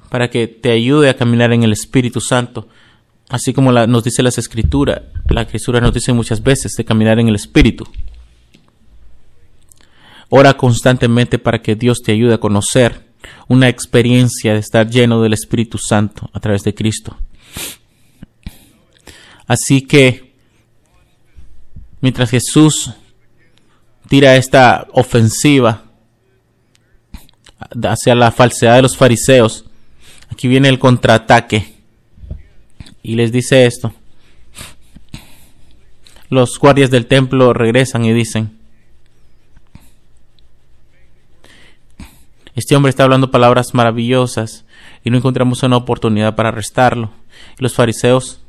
para 0.10 0.30
que 0.30 0.48
te 0.48 0.72
ayude 0.72 1.10
a 1.10 1.18
caminar 1.18 1.52
en 1.52 1.64
el 1.64 1.74
Espíritu 1.74 2.22
Santo, 2.22 2.68
así 3.30 3.54
como 3.54 3.72
nos 3.72 4.04
dice 4.04 4.24
las 4.24 4.38
Escrituras, 4.38 5.02
la 5.28 5.42
Escritura 5.42 5.82
nos 5.82 5.94
dice 5.94 6.14
muchas 6.14 6.42
veces 6.44 6.74
de 6.74 6.86
caminar 6.86 7.20
en 7.20 7.28
el 7.28 7.36
Espíritu. 7.36 7.86
Ora 10.30 10.56
constantemente 10.56 11.40
para 11.40 11.62
que 11.62 11.76
Dios 11.76 12.02
te 12.02 12.12
ayude 12.12 12.36
a 12.36 12.40
conocer 12.40 13.05
una 13.48 13.70
experiencia 13.70 14.54
de 14.54 14.60
estar 14.60 14.90
lleno 14.90 15.22
del 15.22 15.34
Espíritu 15.34 15.78
Santo 15.78 16.30
a 16.34 16.40
través 16.40 16.64
de 16.64 16.74
Cristo. 16.74 17.18
Así 19.48 19.82
que 19.82 20.34
mientras 22.02 22.30
Jesús 22.30 22.92
tira 24.08 24.36
esta 24.36 24.88
ofensiva 24.92 25.84
hacia 27.84 28.16
la 28.16 28.32
falsedad 28.32 28.76
de 28.76 28.82
los 28.82 28.98
fariseos, 28.98 29.66
aquí 30.30 30.48
viene 30.48 30.70
el 30.70 30.80
contraataque 30.80 31.76
y 33.04 33.16
les 33.16 33.32
dice 33.32 33.66
esto. 33.66 33.94
Los 36.30 36.58
guardias 36.58 36.90
del 36.90 37.06
templo 37.06 37.54
regresan 37.54 38.04
y 38.04 38.14
dicen, 38.14 38.55
este 42.56 42.76
hombre 42.76 42.90
está 42.90 43.04
hablando 43.04 43.32
palabras 43.32 43.74
maravillosas 43.74 44.66
y 45.04 45.10
no 45.10 45.18
encontramos 45.18 45.62
una 45.64 45.76
oportunidad 45.76 46.36
para 46.36 46.50
arrestarlo. 46.50 47.12
Los 47.58 47.76
fariseos 47.76 48.42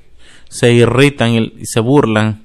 se 0.48 0.72
irritan 0.72 1.32
y 1.32 1.66
se 1.66 1.80
burlan. 1.80 2.44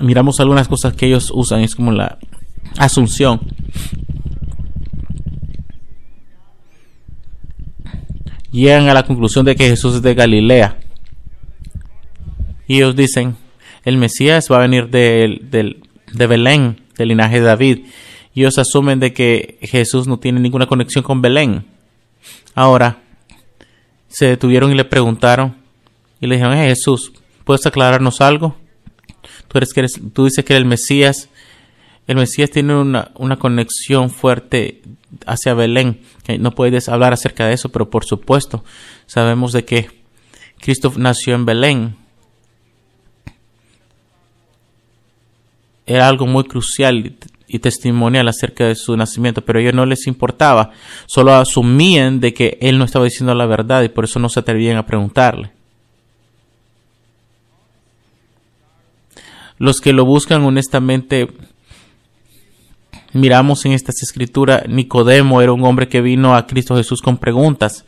Miramos 0.00 0.40
algunas 0.40 0.68
cosas 0.68 0.94
que 0.94 1.06
ellos 1.06 1.30
usan, 1.32 1.60
es 1.60 1.76
como 1.76 1.92
la 1.92 2.18
asunción. 2.76 3.40
Llegan 8.50 8.88
a 8.88 8.94
la 8.94 9.04
conclusión 9.04 9.44
de 9.46 9.54
que 9.54 9.68
Jesús 9.68 9.94
es 9.94 10.02
de 10.02 10.14
Galilea. 10.14 10.76
Y 12.66 12.76
ellos 12.76 12.96
dicen, 12.96 13.36
el 13.84 13.96
Mesías 13.98 14.48
va 14.50 14.56
a 14.56 14.60
venir 14.60 14.88
de, 14.88 15.40
de 16.12 16.26
Belén 16.26 16.80
del 16.96 17.08
linaje 17.08 17.40
de 17.40 17.46
David. 17.46 17.86
Y 18.34 18.40
ellos 18.40 18.58
asumen 18.58 19.00
de 19.00 19.12
que 19.12 19.58
Jesús 19.62 20.06
no 20.06 20.18
tiene 20.18 20.40
ninguna 20.40 20.66
conexión 20.66 21.04
con 21.04 21.22
Belén. 21.22 21.64
Ahora, 22.54 23.02
se 24.08 24.26
detuvieron 24.26 24.72
y 24.72 24.74
le 24.74 24.84
preguntaron 24.84 25.56
y 26.20 26.26
le 26.26 26.36
dijeron, 26.36 26.56
Jesús, 26.56 27.12
¿puedes 27.44 27.66
aclararnos 27.66 28.20
algo? 28.20 28.56
Tú, 29.48 29.58
eres 29.58 29.72
que 29.72 29.80
eres, 29.80 30.00
tú 30.12 30.24
dices 30.24 30.44
que 30.44 30.56
el 30.56 30.64
Mesías, 30.64 31.28
el 32.06 32.16
Mesías 32.16 32.50
tiene 32.50 32.74
una, 32.74 33.10
una 33.14 33.38
conexión 33.38 34.10
fuerte 34.10 34.82
hacia 35.26 35.54
Belén. 35.54 36.00
No 36.38 36.52
puedes 36.52 36.88
hablar 36.88 37.12
acerca 37.12 37.46
de 37.46 37.54
eso, 37.54 37.70
pero 37.70 37.90
por 37.90 38.04
supuesto 38.04 38.64
sabemos 39.06 39.52
de 39.52 39.64
que 39.64 39.90
Cristo 40.60 40.92
nació 40.96 41.34
en 41.34 41.46
Belén 41.46 41.96
era 45.86 46.08
algo 46.08 46.26
muy 46.26 46.44
crucial 46.44 47.16
y 47.48 47.58
testimonial 47.60 48.28
acerca 48.28 48.64
de 48.64 48.74
su 48.74 48.96
nacimiento, 48.96 49.44
pero 49.44 49.58
a 49.58 49.62
ellos 49.62 49.74
no 49.74 49.86
les 49.86 50.06
importaba, 50.06 50.72
solo 51.06 51.32
asumían 51.32 52.20
de 52.20 52.34
que 52.34 52.58
él 52.60 52.78
no 52.78 52.84
estaba 52.84 53.04
diciendo 53.04 53.34
la 53.34 53.46
verdad 53.46 53.82
y 53.82 53.88
por 53.88 54.04
eso 54.04 54.18
no 54.18 54.28
se 54.28 54.40
atrevían 54.40 54.76
a 54.76 54.86
preguntarle. 54.86 55.52
Los 59.58 59.80
que 59.80 59.92
lo 59.92 60.04
buscan 60.04 60.42
honestamente, 60.42 61.28
miramos 63.12 63.64
en 63.64 63.72
estas 63.72 64.02
escrituras, 64.02 64.68
Nicodemo 64.68 65.40
era 65.40 65.52
un 65.52 65.64
hombre 65.64 65.88
que 65.88 66.02
vino 66.02 66.34
a 66.34 66.46
Cristo 66.46 66.76
Jesús 66.76 67.00
con 67.00 67.16
preguntas 67.16 67.86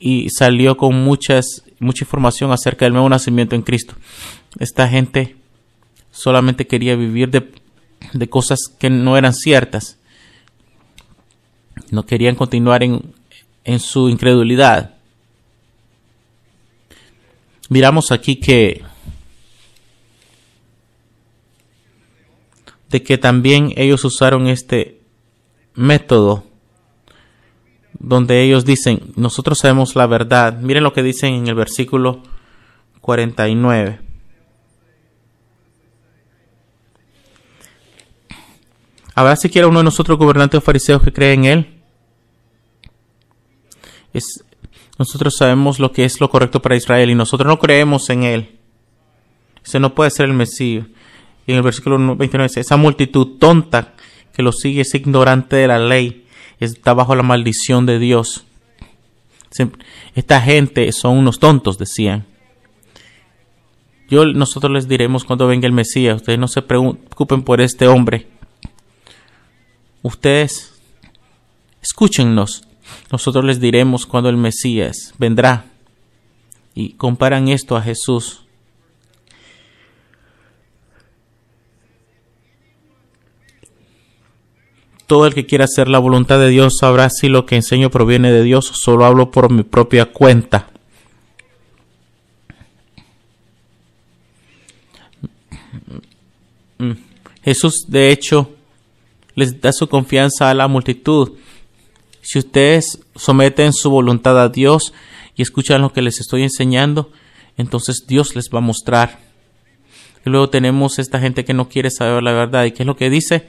y 0.00 0.30
salió 0.30 0.76
con 0.76 0.94
muchas, 1.04 1.64
mucha 1.78 2.04
información 2.04 2.50
acerca 2.50 2.86
del 2.86 2.94
nuevo 2.94 3.08
nacimiento 3.08 3.54
en 3.54 3.62
Cristo. 3.62 3.94
Esta 4.58 4.88
gente 4.88 5.37
solamente 6.18 6.66
quería 6.66 6.96
vivir 6.96 7.30
de, 7.30 8.28
cosas 8.28 8.58
que 8.78 8.90
no 8.90 9.16
eran 9.16 9.32
ciertas. 9.32 9.98
No 11.90 12.04
querían 12.04 12.34
continuar 12.34 12.82
en, 12.82 13.14
en 13.64 13.78
su 13.78 14.08
incredulidad. 14.08 14.96
Miramos 17.68 18.10
aquí 18.10 18.36
que 18.36 18.82
de 22.90 23.02
que 23.02 23.18
también 23.18 23.72
ellos 23.76 24.04
usaron 24.04 24.48
este 24.48 25.00
método 25.74 26.44
donde 27.98 28.42
ellos 28.42 28.64
dicen, 28.64 29.12
nosotros 29.14 29.58
sabemos 29.58 29.94
la 29.94 30.06
verdad. 30.06 30.58
Miren 30.58 30.84
lo 30.84 30.92
que 30.92 31.02
dicen 31.02 31.34
en 31.34 31.48
el 31.48 31.54
versículo 31.54 32.22
49. 33.02 34.07
¿Habrá 39.18 39.34
siquiera 39.34 39.66
uno 39.66 39.80
de 39.80 39.84
nosotros 39.84 40.16
gobernantes 40.16 40.58
o 40.58 40.60
fariseos 40.60 41.02
que 41.02 41.12
cree 41.12 41.32
en 41.32 41.44
él? 41.44 41.66
Es, 44.12 44.44
nosotros 44.96 45.34
sabemos 45.36 45.80
lo 45.80 45.90
que 45.90 46.04
es 46.04 46.20
lo 46.20 46.30
correcto 46.30 46.62
para 46.62 46.76
Israel 46.76 47.10
y 47.10 47.16
nosotros 47.16 47.48
no 47.48 47.58
creemos 47.58 48.10
en 48.10 48.22
él. 48.22 48.60
Ese 49.64 49.80
no 49.80 49.92
puede 49.92 50.12
ser 50.12 50.26
el 50.26 50.34
Mesías. 50.34 50.86
Y 51.48 51.50
en 51.50 51.56
el 51.56 51.64
versículo 51.64 51.98
29 51.98 52.44
dice, 52.44 52.60
esa 52.60 52.76
multitud 52.76 53.38
tonta 53.40 53.94
que 54.32 54.44
lo 54.44 54.52
sigue 54.52 54.82
es 54.82 54.94
ignorante 54.94 55.56
de 55.56 55.66
la 55.66 55.80
ley 55.80 56.24
está 56.60 56.94
bajo 56.94 57.16
la 57.16 57.24
maldición 57.24 57.86
de 57.86 57.98
Dios. 57.98 58.44
Esta 60.14 60.40
gente 60.40 60.92
son 60.92 61.18
unos 61.18 61.40
tontos, 61.40 61.76
decían. 61.76 62.24
Yo, 64.08 64.24
nosotros 64.26 64.72
les 64.72 64.86
diremos 64.86 65.24
cuando 65.24 65.48
venga 65.48 65.66
el 65.66 65.72
Mesías. 65.72 66.18
Ustedes 66.18 66.38
no 66.38 66.46
se 66.46 66.62
preocupen 66.62 67.42
por 67.42 67.60
este 67.60 67.88
hombre. 67.88 68.37
Ustedes 70.08 70.72
escúchennos. 71.82 72.62
Nosotros 73.12 73.44
les 73.44 73.60
diremos 73.60 74.06
cuando 74.06 74.30
el 74.30 74.38
Mesías 74.38 75.12
vendrá. 75.18 75.66
Y 76.74 76.94
comparan 76.94 77.48
esto 77.48 77.76
a 77.76 77.82
Jesús. 77.82 78.46
Todo 85.06 85.26
el 85.26 85.34
que 85.34 85.44
quiera 85.44 85.66
hacer 85.66 85.88
la 85.88 85.98
voluntad 85.98 86.38
de 86.38 86.48
Dios 86.48 86.78
sabrá 86.80 87.10
si 87.10 87.28
lo 87.28 87.44
que 87.44 87.56
enseño 87.56 87.90
proviene 87.90 88.32
de 88.32 88.42
Dios 88.42 88.64
solo 88.64 89.04
hablo 89.04 89.30
por 89.30 89.52
mi 89.52 89.62
propia 89.62 90.06
cuenta. 90.06 90.70
Jesús, 97.42 97.84
de 97.88 98.10
hecho, 98.10 98.54
les 99.38 99.60
da 99.60 99.72
su 99.72 99.88
confianza 99.88 100.50
a 100.50 100.54
la 100.54 100.66
multitud. 100.66 101.34
Si 102.22 102.40
ustedes 102.40 102.98
someten 103.14 103.72
su 103.72 103.88
voluntad 103.88 104.36
a 104.42 104.48
Dios 104.48 104.92
y 105.36 105.42
escuchan 105.42 105.80
lo 105.80 105.92
que 105.92 106.02
les 106.02 106.18
estoy 106.18 106.42
enseñando, 106.42 107.12
entonces 107.56 108.04
Dios 108.08 108.34
les 108.34 108.50
va 108.52 108.58
a 108.58 108.62
mostrar. 108.62 109.20
Y 110.26 110.30
luego 110.30 110.50
tenemos 110.50 110.98
esta 110.98 111.20
gente 111.20 111.44
que 111.44 111.54
no 111.54 111.68
quiere 111.68 111.88
saber 111.92 112.20
la 112.24 112.32
verdad. 112.32 112.64
¿Y 112.64 112.72
qué 112.72 112.82
es 112.82 112.86
lo 112.88 112.96
que 112.96 113.10
dice? 113.10 113.46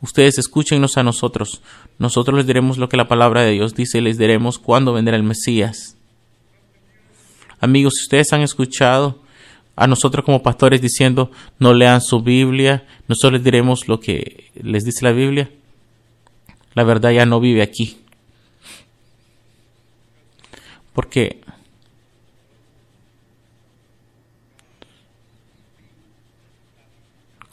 Ustedes 0.00 0.38
escúchenos 0.38 0.96
a 0.96 1.04
nosotros. 1.04 1.62
Nosotros 1.98 2.36
les 2.36 2.48
diremos 2.48 2.76
lo 2.76 2.88
que 2.88 2.96
la 2.96 3.06
palabra 3.06 3.42
de 3.42 3.52
Dios 3.52 3.76
dice 3.76 3.98
y 3.98 4.00
les 4.00 4.18
diremos 4.18 4.58
cuándo 4.58 4.92
vendrá 4.92 5.14
el 5.14 5.22
Mesías. 5.22 5.96
Amigos, 7.60 7.94
si 7.94 8.02
ustedes 8.02 8.32
han 8.32 8.40
escuchado 8.40 9.19
a 9.80 9.86
nosotros 9.86 10.26
como 10.26 10.42
pastores 10.42 10.82
diciendo 10.82 11.30
no 11.58 11.72
lean 11.72 12.02
su 12.02 12.20
Biblia, 12.20 12.86
nosotros 13.08 13.32
les 13.32 13.44
diremos 13.44 13.88
lo 13.88 13.98
que 13.98 14.50
les 14.54 14.84
dice 14.84 15.06
la 15.06 15.12
Biblia. 15.12 15.48
La 16.74 16.84
verdad 16.84 17.12
ya 17.12 17.24
no 17.24 17.40
vive 17.40 17.62
aquí. 17.62 17.96
Porque 20.92 21.40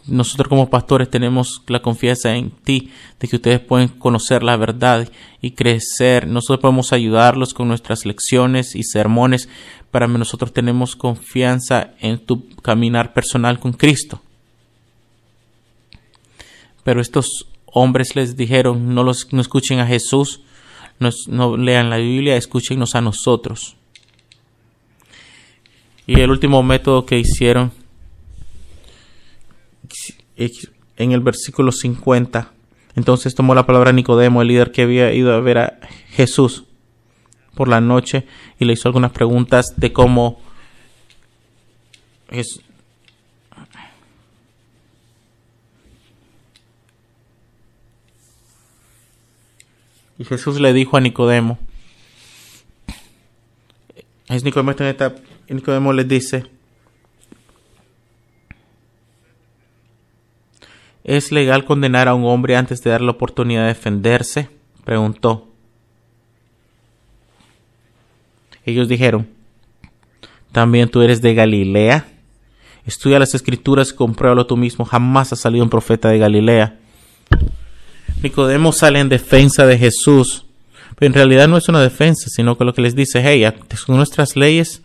nosotros 0.08 0.48
como 0.48 0.70
pastores 0.70 1.10
tenemos 1.10 1.62
la 1.68 1.82
confianza 1.82 2.36
en 2.36 2.52
ti, 2.52 2.92
de 3.20 3.28
que 3.28 3.36
ustedes 3.36 3.60
pueden 3.60 3.90
conocer 3.90 4.44
la 4.44 4.58
verdad 4.58 5.10
y 5.42 5.52
crecer. 5.52 6.28
Nosotros 6.28 6.60
podemos 6.60 6.94
ayudarlos 6.94 7.54
con 7.54 7.68
nuestras 7.68 8.06
lecciones 8.06 8.76
y 8.76 8.84
sermones, 8.84 9.50
para 9.92 10.08
nosotros 10.08 10.54
tenemos 10.54 10.96
confianza 10.96 11.92
en 12.00 12.20
tu 12.20 12.50
caminar 12.62 13.14
personal 13.14 13.60
con 13.60 13.74
Cristo. 13.74 14.22
Pero 16.84 17.02
estos 17.02 17.48
hombres 17.66 18.16
les 18.16 18.36
dijeron, 18.36 18.94
no, 18.94 19.04
los, 19.04 19.32
no 19.34 19.42
escuchen 19.42 19.80
a 19.80 19.88
Jesús, 19.88 20.42
no, 21.00 21.10
no 21.28 21.58
lean 21.58 21.90
la 21.90 21.98
Biblia, 21.98 22.38
escúchenos 22.38 22.96
a 22.96 23.02
nosotros. 23.02 23.76
Y 26.06 26.22
el 26.22 26.32
último 26.32 26.64
método 26.64 27.06
que 27.06 27.20
hicieron 27.20 27.72
en 30.98 31.12
el 31.12 31.20
versículo 31.22 31.72
50. 31.72 32.52
Entonces 32.96 33.36
tomó 33.36 33.56
la 33.56 33.66
palabra 33.66 33.92
Nicodemo, 33.92 34.42
el 34.42 34.48
líder 34.48 34.72
que 34.72 34.84
había 34.84 35.14
ido 35.14 35.34
a 35.34 35.40
ver 35.40 35.58
a 35.58 35.80
Jesús 36.10 36.64
por 37.58 37.68
la 37.68 37.82
noche, 37.82 38.26
y 38.60 38.66
le 38.66 38.74
hizo 38.74 38.88
algunas 38.88 39.12
preguntas 39.12 39.74
de 39.76 39.92
cómo 39.92 40.40
Y 50.20 50.26
Jesús 50.26 50.60
le 50.60 50.74
dijo 50.74 50.98
a 50.98 51.02
Nicodemo, 51.02 51.60
es 54.28 54.44
Nicodemo, 54.44 54.74
Nicodemo 55.48 55.94
les 55.94 56.08
dice, 56.08 56.46
¿Es 61.08 61.32
legal 61.32 61.64
condenar 61.64 62.10
a 62.10 62.16
un 62.16 62.26
hombre 62.26 62.58
antes 62.58 62.84
de 62.84 62.90
dar 62.90 63.00
la 63.02 63.12
oportunidad 63.12 63.62
de 63.62 63.70
defenderse? 63.70 64.50
preguntó. 64.84 65.48
Ellos 68.68 68.90
dijeron, 68.90 69.30
¿también 70.52 70.90
tú 70.90 71.02
eres 71.02 71.22
de 71.22 71.34
Galilea? 71.34 72.06
Estudia 72.86 73.18
las 73.18 73.34
escrituras 73.34 73.92
y 73.92 73.96
compruébalo 73.96 74.46
tú 74.46 74.58
mismo. 74.58 74.84
Jamás 74.84 75.32
ha 75.32 75.38
salido 75.38 75.64
un 75.64 75.70
profeta 75.70 76.10
de 76.10 76.20
Galilea. 76.20 76.78
Nicodemo 78.22 78.74
sale 78.74 79.00
en 79.00 79.08
defensa 79.08 79.66
de 79.66 79.78
Jesús. 79.78 80.46
Pero 80.98 81.08
en 81.08 81.14
realidad 81.14 81.48
no 81.48 81.56
es 81.56 81.70
una 81.70 81.82
defensa, 81.82 82.28
sino 82.30 82.58
que 82.58 82.66
lo 82.66 82.74
que 82.74 82.82
les 82.82 82.94
dice, 82.94 83.22
hey, 83.24 83.50
con 83.86 83.96
nuestras 83.96 84.36
leyes 84.36 84.82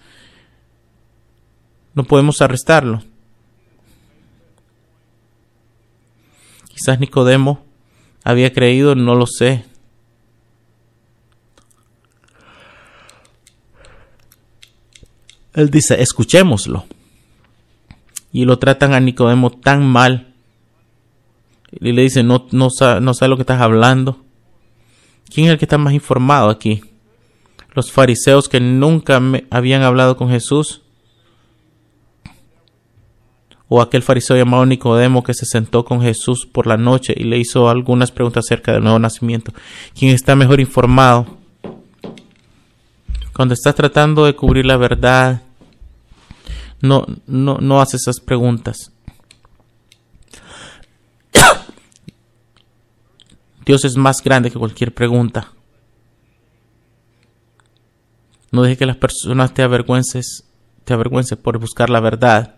no 1.95 2.05
podemos 2.05 2.41
arrestarlo. 2.41 3.03
Quizás 6.69 7.01
Nicodemo 7.01 7.65
había 8.23 8.53
creído, 8.53 8.95
no 8.95 9.17
lo 9.17 9.27
sé. 9.27 9.65
Él 15.55 15.71
dice, 15.71 16.01
escuchémoslo. 16.01 16.85
Y 18.33 18.45
lo 18.45 18.59
tratan 18.59 18.95
a 18.95 19.01
Nicodemo 19.01 19.51
tan 19.51 19.87
mal. 19.87 20.35
Y 21.71 21.93
le 21.93 22.03
dicen, 22.03 22.27
no, 22.27 22.47
no, 22.53 22.69
no 23.01 23.15
sabe 23.15 23.29
lo 23.29 23.37
que 23.37 23.43
estás 23.43 23.61
hablando. 23.61 24.23
¿Quién 25.33 25.47
es 25.47 25.53
el 25.53 25.59
que 25.59 25.65
está 25.65 25.79
más 25.79 25.95
informado 25.95 26.51
aquí? 26.51 26.83
Los 27.75 27.91
fariseos 27.91 28.49
que 28.49 28.61
nunca 28.61 29.21
me 29.21 29.47
habían 29.51 29.83
hablado 29.83 30.17
con 30.17 30.29
Jesús 30.29 30.83
o 33.75 33.81
aquel 33.81 34.03
fariseo 34.03 34.37
llamado 34.37 34.67
Nicodemo 34.67 35.23
que 35.23 35.33
se 35.33 35.47
sentó 35.47 35.87
con 35.87 36.03
Jesús 36.03 36.45
por 36.45 36.67
la 36.67 36.77
noche 36.77 37.15
y 37.17 37.25
le 37.25 37.39
hizo 37.39 37.71
algunas 37.71 38.13
preguntas 38.13 38.45
acerca 38.45 38.73
del 38.73 38.83
nuevo 38.83 38.99
nacimiento. 38.99 39.55
¿Quién 39.99 40.15
está 40.15 40.37
mejor 40.37 40.61
informado? 40.61 41.39
Cuando 43.35 43.55
estás 43.55 43.75
tratando 43.75 44.27
de 44.27 44.37
cubrir 44.37 44.67
la 44.67 44.77
verdad, 44.77 45.41
no, 46.83 47.07
no, 47.27 47.57
no 47.59 47.81
haces 47.81 48.03
esas 48.03 48.21
preguntas. 48.21 48.93
Dios 53.65 53.87
es 53.87 53.97
más 53.97 54.23
grande 54.23 54.51
que 54.51 54.59
cualquier 54.59 54.93
pregunta. 54.93 55.51
No 58.51 58.61
deje 58.63 58.77
que 58.77 58.85
las 58.85 58.99
personas 58.99 59.55
te 59.55 59.63
avergüences, 59.63 60.45
te 60.85 60.93
avergüencen 60.93 61.39
por 61.39 61.57
buscar 61.59 61.89
la 61.89 62.01
verdad. 62.01 62.57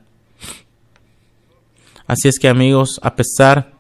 Así 2.09 2.27
es 2.27 2.41
que 2.41 2.49
amigos, 2.49 2.99
a 3.03 3.15
pesar 3.15 3.79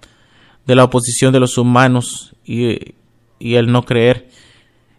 de 0.64 0.76
la 0.76 0.84
oposición 0.84 1.32
de 1.32 1.40
los 1.40 1.58
humanos 1.58 2.36
y, 2.44 2.94
y 3.40 3.56
el 3.56 3.72
no 3.72 3.84
creer, 3.84 4.30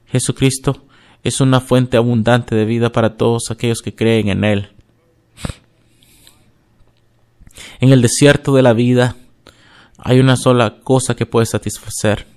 Jesucristo 0.08 0.82
es 1.26 1.42
una 1.42 1.60
fuente 1.60 1.98
abundante 1.98 2.54
de 2.54 2.66
vida 2.66 2.92
para 2.92 3.18
todos 3.18 3.50
aquellos 3.50 3.82
que 3.82 3.96
creen 3.96 4.30
en 4.30 4.44
Él. 4.44 4.70
En 7.80 7.92
el 7.92 8.04
desierto 8.04 8.54
de 8.54 8.62
la 8.62 8.74
vida 8.74 9.16
hay 9.98 10.20
una 10.20 10.38
sola 10.38 10.82
cosa 10.82 11.16
que 11.16 11.26
puede 11.26 11.48
satisfacer. 11.48 12.28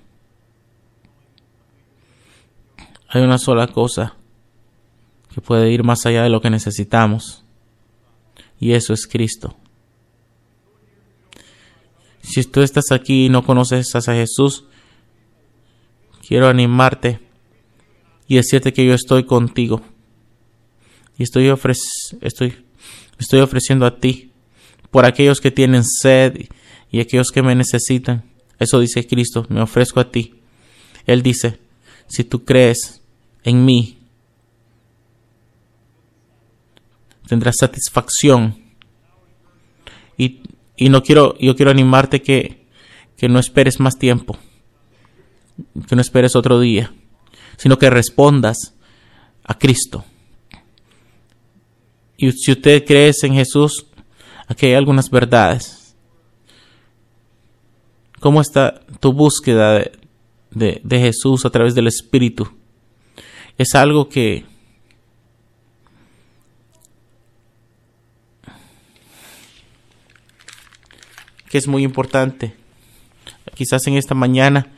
Hay 3.09 3.21
una 3.21 3.37
sola 3.37 3.67
cosa 3.67 4.15
que 5.35 5.43
puede 5.43 5.71
ir 5.71 5.85
más 5.85 6.07
allá 6.07 6.23
de 6.23 6.31
lo 6.31 6.41
que 6.41 6.49
necesitamos. 6.49 7.45
Y 8.59 8.73
eso 8.73 8.95
es 8.95 9.07
Cristo. 9.07 9.55
Si 12.23 12.43
tú 12.45 12.63
estás 12.63 12.91
aquí 12.91 13.27
y 13.27 13.29
no 13.29 13.45
conoces 13.45 13.95
a 13.95 14.15
Jesús, 14.15 14.65
quiero 16.27 16.49
animarte 16.49 17.28
y 18.29 18.37
decirte 18.37 18.73
que 18.75 18.85
yo 18.85 18.95
estoy 18.95 19.25
contigo. 19.25 19.83
Y 21.17 21.25
estoy, 21.25 21.49
ofreciendo 23.41 23.87
a 23.87 23.99
ti 23.99 24.31
por 24.91 25.05
aquellos 25.05 25.41
que 25.41 25.51
tienen 25.51 25.83
sed 25.85 26.49
y 26.91 27.01
aquellos 27.01 27.31
que 27.33 27.43
me 27.43 27.55
necesitan. 27.55 28.23
Eso 28.59 28.79
dice 28.79 29.07
Cristo, 29.07 29.47
me 29.49 29.63
ofrezco 29.63 29.99
a 29.99 30.11
ti. 30.11 30.35
Él 31.07 31.23
dice, 31.23 31.59
si 32.07 32.23
tú 32.23 32.45
crees 32.45 33.03
en 33.43 33.65
mí, 33.65 33.99
tendrás 37.27 37.57
satisfacción. 37.59 38.63
Y, 40.19 40.43
y 40.77 40.91
no 40.91 41.03
quiero, 41.03 41.37
yo 41.39 41.57
quiero 41.57 41.71
animarte 41.71 42.21
que, 42.21 42.67
que 43.17 43.29
no 43.29 43.39
esperes 43.39 43.81
más 43.81 43.99
tiempo, 43.99 44.39
que 45.89 45.97
no 45.97 46.03
esperes 46.03 46.37
otro 46.37 46.61
día, 46.61 46.93
sino 47.59 47.79
que 47.79 47.91
respondas 47.91 48.75
a 49.45 49.59
Cristo. 49.59 50.05
Y 52.17 52.33
si 52.33 52.53
usted 52.53 52.85
cree 52.87 53.13
en 53.23 53.35
Jesús, 53.35 53.87
aquí 54.47 54.67
hay 54.67 54.75
algunas 54.75 55.11
verdades. 55.11 55.95
¿Cómo 58.21 58.41
está 58.41 58.81
tu 59.01 59.13
búsqueda 59.13 59.85
de, 60.51 60.81
de 60.83 60.99
Jesús 60.99 61.45
a 61.45 61.51
través 61.51 61.75
del 61.75 61.87
Espíritu? 61.87 62.49
Es 63.59 63.75
algo 63.75 64.09
que 64.09 64.45
que 71.49 71.59
es 71.59 71.67
muy 71.67 71.83
importante. 71.83 72.55
Quizás 73.55 73.87
en 73.87 73.95
esta 73.95 74.15
mañana 74.15 74.78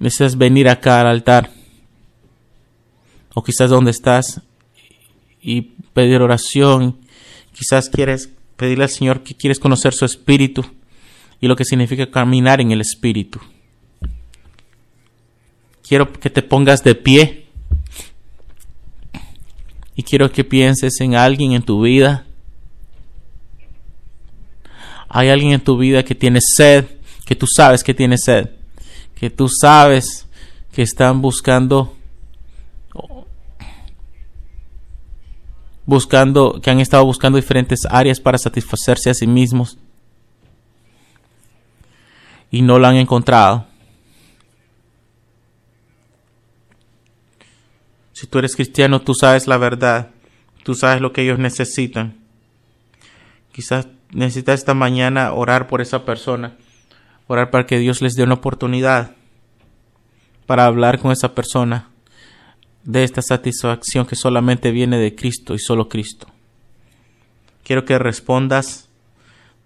necesitas 0.00 0.36
venir 0.36 0.68
acá 0.68 1.00
al 1.00 1.06
altar. 1.06 1.50
O 3.34 3.44
quizás 3.44 3.70
donde 3.70 3.92
estás 3.92 4.42
y 5.40 5.62
pedir 5.94 6.20
oración. 6.20 6.98
Quizás 7.52 7.88
quieres 7.88 8.30
pedirle 8.56 8.84
al 8.84 8.90
Señor 8.90 9.22
que 9.22 9.36
quieres 9.36 9.60
conocer 9.60 9.92
su 9.92 10.04
espíritu 10.04 10.64
y 11.40 11.46
lo 11.46 11.54
que 11.54 11.64
significa 11.64 12.10
caminar 12.10 12.60
en 12.60 12.72
el 12.72 12.80
espíritu. 12.80 13.38
Quiero 15.86 16.12
que 16.12 16.30
te 16.30 16.42
pongas 16.42 16.82
de 16.82 16.96
pie 16.96 17.46
y 19.94 20.02
quiero 20.02 20.32
que 20.32 20.42
pienses 20.42 21.00
en 21.00 21.14
alguien 21.14 21.52
en 21.52 21.62
tu 21.62 21.82
vida 21.82 22.26
hay 25.12 25.28
alguien 25.28 25.52
en 25.52 25.60
tu 25.60 25.76
vida 25.76 26.04
que 26.04 26.14
tiene 26.14 26.38
sed, 26.40 26.86
que 27.26 27.34
tú 27.34 27.46
sabes 27.48 27.82
que 27.82 27.92
tiene 27.92 28.16
sed, 28.16 28.50
que 29.20 29.28
tú 29.28 29.50
sabes 29.50 30.26
que 30.72 30.80
están 30.80 31.20
buscando 31.20 31.94
buscando 35.84 36.58
que 36.62 36.70
han 36.70 36.80
estado 36.80 37.04
buscando 37.04 37.36
diferentes 37.36 37.80
áreas 37.90 38.18
para 38.18 38.38
satisfacerse 38.38 39.10
a 39.10 39.14
sí 39.14 39.26
mismos 39.26 39.76
y 42.50 42.62
no 42.62 42.78
lo 42.78 42.86
han 42.86 42.96
encontrado. 42.96 43.66
Si 48.14 48.26
tú 48.26 48.38
eres 48.38 48.56
cristiano, 48.56 49.02
tú 49.02 49.12
sabes 49.14 49.46
la 49.46 49.58
verdad, 49.58 50.12
tú 50.62 50.74
sabes 50.74 51.02
lo 51.02 51.12
que 51.12 51.22
ellos 51.22 51.38
necesitan. 51.38 52.16
Quizás 53.52 53.86
necesitas 54.12 54.60
esta 54.60 54.72
mañana 54.72 55.34
orar 55.34 55.66
por 55.66 55.82
esa 55.82 56.06
persona, 56.06 56.56
orar 57.32 57.50
para 57.50 57.64
que 57.64 57.78
Dios 57.78 58.02
les 58.02 58.14
dé 58.14 58.24
una 58.24 58.34
oportunidad 58.34 59.14
para 60.46 60.66
hablar 60.66 60.98
con 60.98 61.12
esa 61.12 61.32
persona 61.32 61.88
de 62.82 63.04
esta 63.04 63.22
satisfacción 63.22 64.04
que 64.04 64.16
solamente 64.16 64.72
viene 64.72 64.98
de 64.98 65.14
Cristo 65.14 65.54
y 65.54 65.60
solo 65.60 65.88
Cristo. 65.88 66.26
Quiero 67.62 67.84
que 67.84 68.00
respondas 68.00 68.88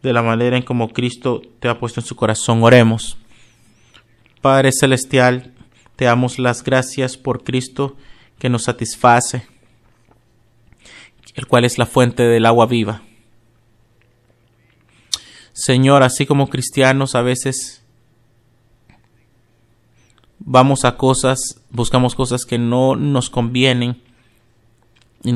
de 0.02 0.12
la 0.12 0.20
manera 0.22 0.58
en 0.58 0.62
como 0.62 0.90
Cristo 0.90 1.40
te 1.58 1.68
ha 1.68 1.78
puesto 1.78 2.00
en 2.00 2.06
su 2.06 2.16
corazón. 2.16 2.62
Oremos. 2.62 3.16
Padre 4.42 4.70
Celestial, 4.70 5.54
te 5.96 6.04
damos 6.04 6.38
las 6.38 6.62
gracias 6.64 7.16
por 7.16 7.44
Cristo 7.44 7.96
que 8.38 8.50
nos 8.50 8.64
satisface, 8.64 9.46
el 11.34 11.46
cual 11.46 11.64
es 11.64 11.78
la 11.78 11.86
fuente 11.86 12.24
del 12.24 12.44
agua 12.44 12.66
viva. 12.66 13.00
Señor, 15.54 16.02
así 16.02 16.26
como 16.26 16.48
cristianos 16.48 17.14
a 17.14 17.22
veces 17.22 17.84
vamos 20.40 20.84
a 20.84 20.96
cosas, 20.96 21.62
buscamos 21.70 22.16
cosas 22.16 22.44
que 22.44 22.58
no 22.58 22.96
nos 22.96 23.30
convienen 23.30 24.02
y 25.22 25.32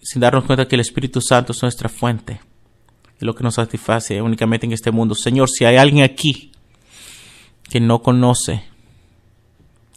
sin 0.00 0.20
darnos 0.20 0.44
cuenta 0.44 0.68
que 0.68 0.76
el 0.76 0.80
Espíritu 0.80 1.20
Santo 1.20 1.50
es 1.50 1.60
nuestra 1.60 1.88
fuente, 1.88 2.40
es 3.16 3.22
lo 3.22 3.34
que 3.34 3.42
nos 3.42 3.56
satisface 3.56 4.22
únicamente 4.22 4.64
en 4.64 4.72
este 4.72 4.92
mundo. 4.92 5.16
Señor, 5.16 5.50
si 5.50 5.64
hay 5.64 5.76
alguien 5.76 6.04
aquí 6.04 6.52
que 7.68 7.80
no 7.80 8.00
conoce, 8.00 8.62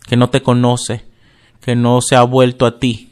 que 0.07 0.17
no 0.17 0.31
te 0.31 0.41
conoce, 0.41 1.05
que 1.61 1.75
no 1.75 2.01
se 2.01 2.15
ha 2.15 2.23
vuelto 2.23 2.65
a 2.65 2.79
ti, 2.79 3.10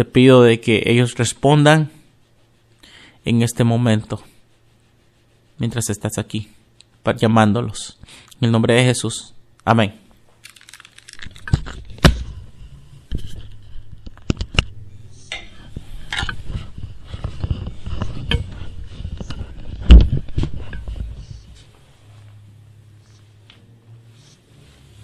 te 0.00 0.06
pido 0.06 0.42
de 0.42 0.60
que 0.60 0.84
ellos 0.86 1.16
respondan 1.18 1.90
en 3.26 3.42
este 3.42 3.64
momento, 3.64 4.22
mientras 5.58 5.90
estás 5.90 6.16
aquí, 6.16 6.48
llamándolos. 7.18 7.98
En 8.40 8.46
el 8.46 8.50
nombre 8.50 8.72
de 8.72 8.84
Jesús. 8.84 9.34
Amén. 9.62 10.00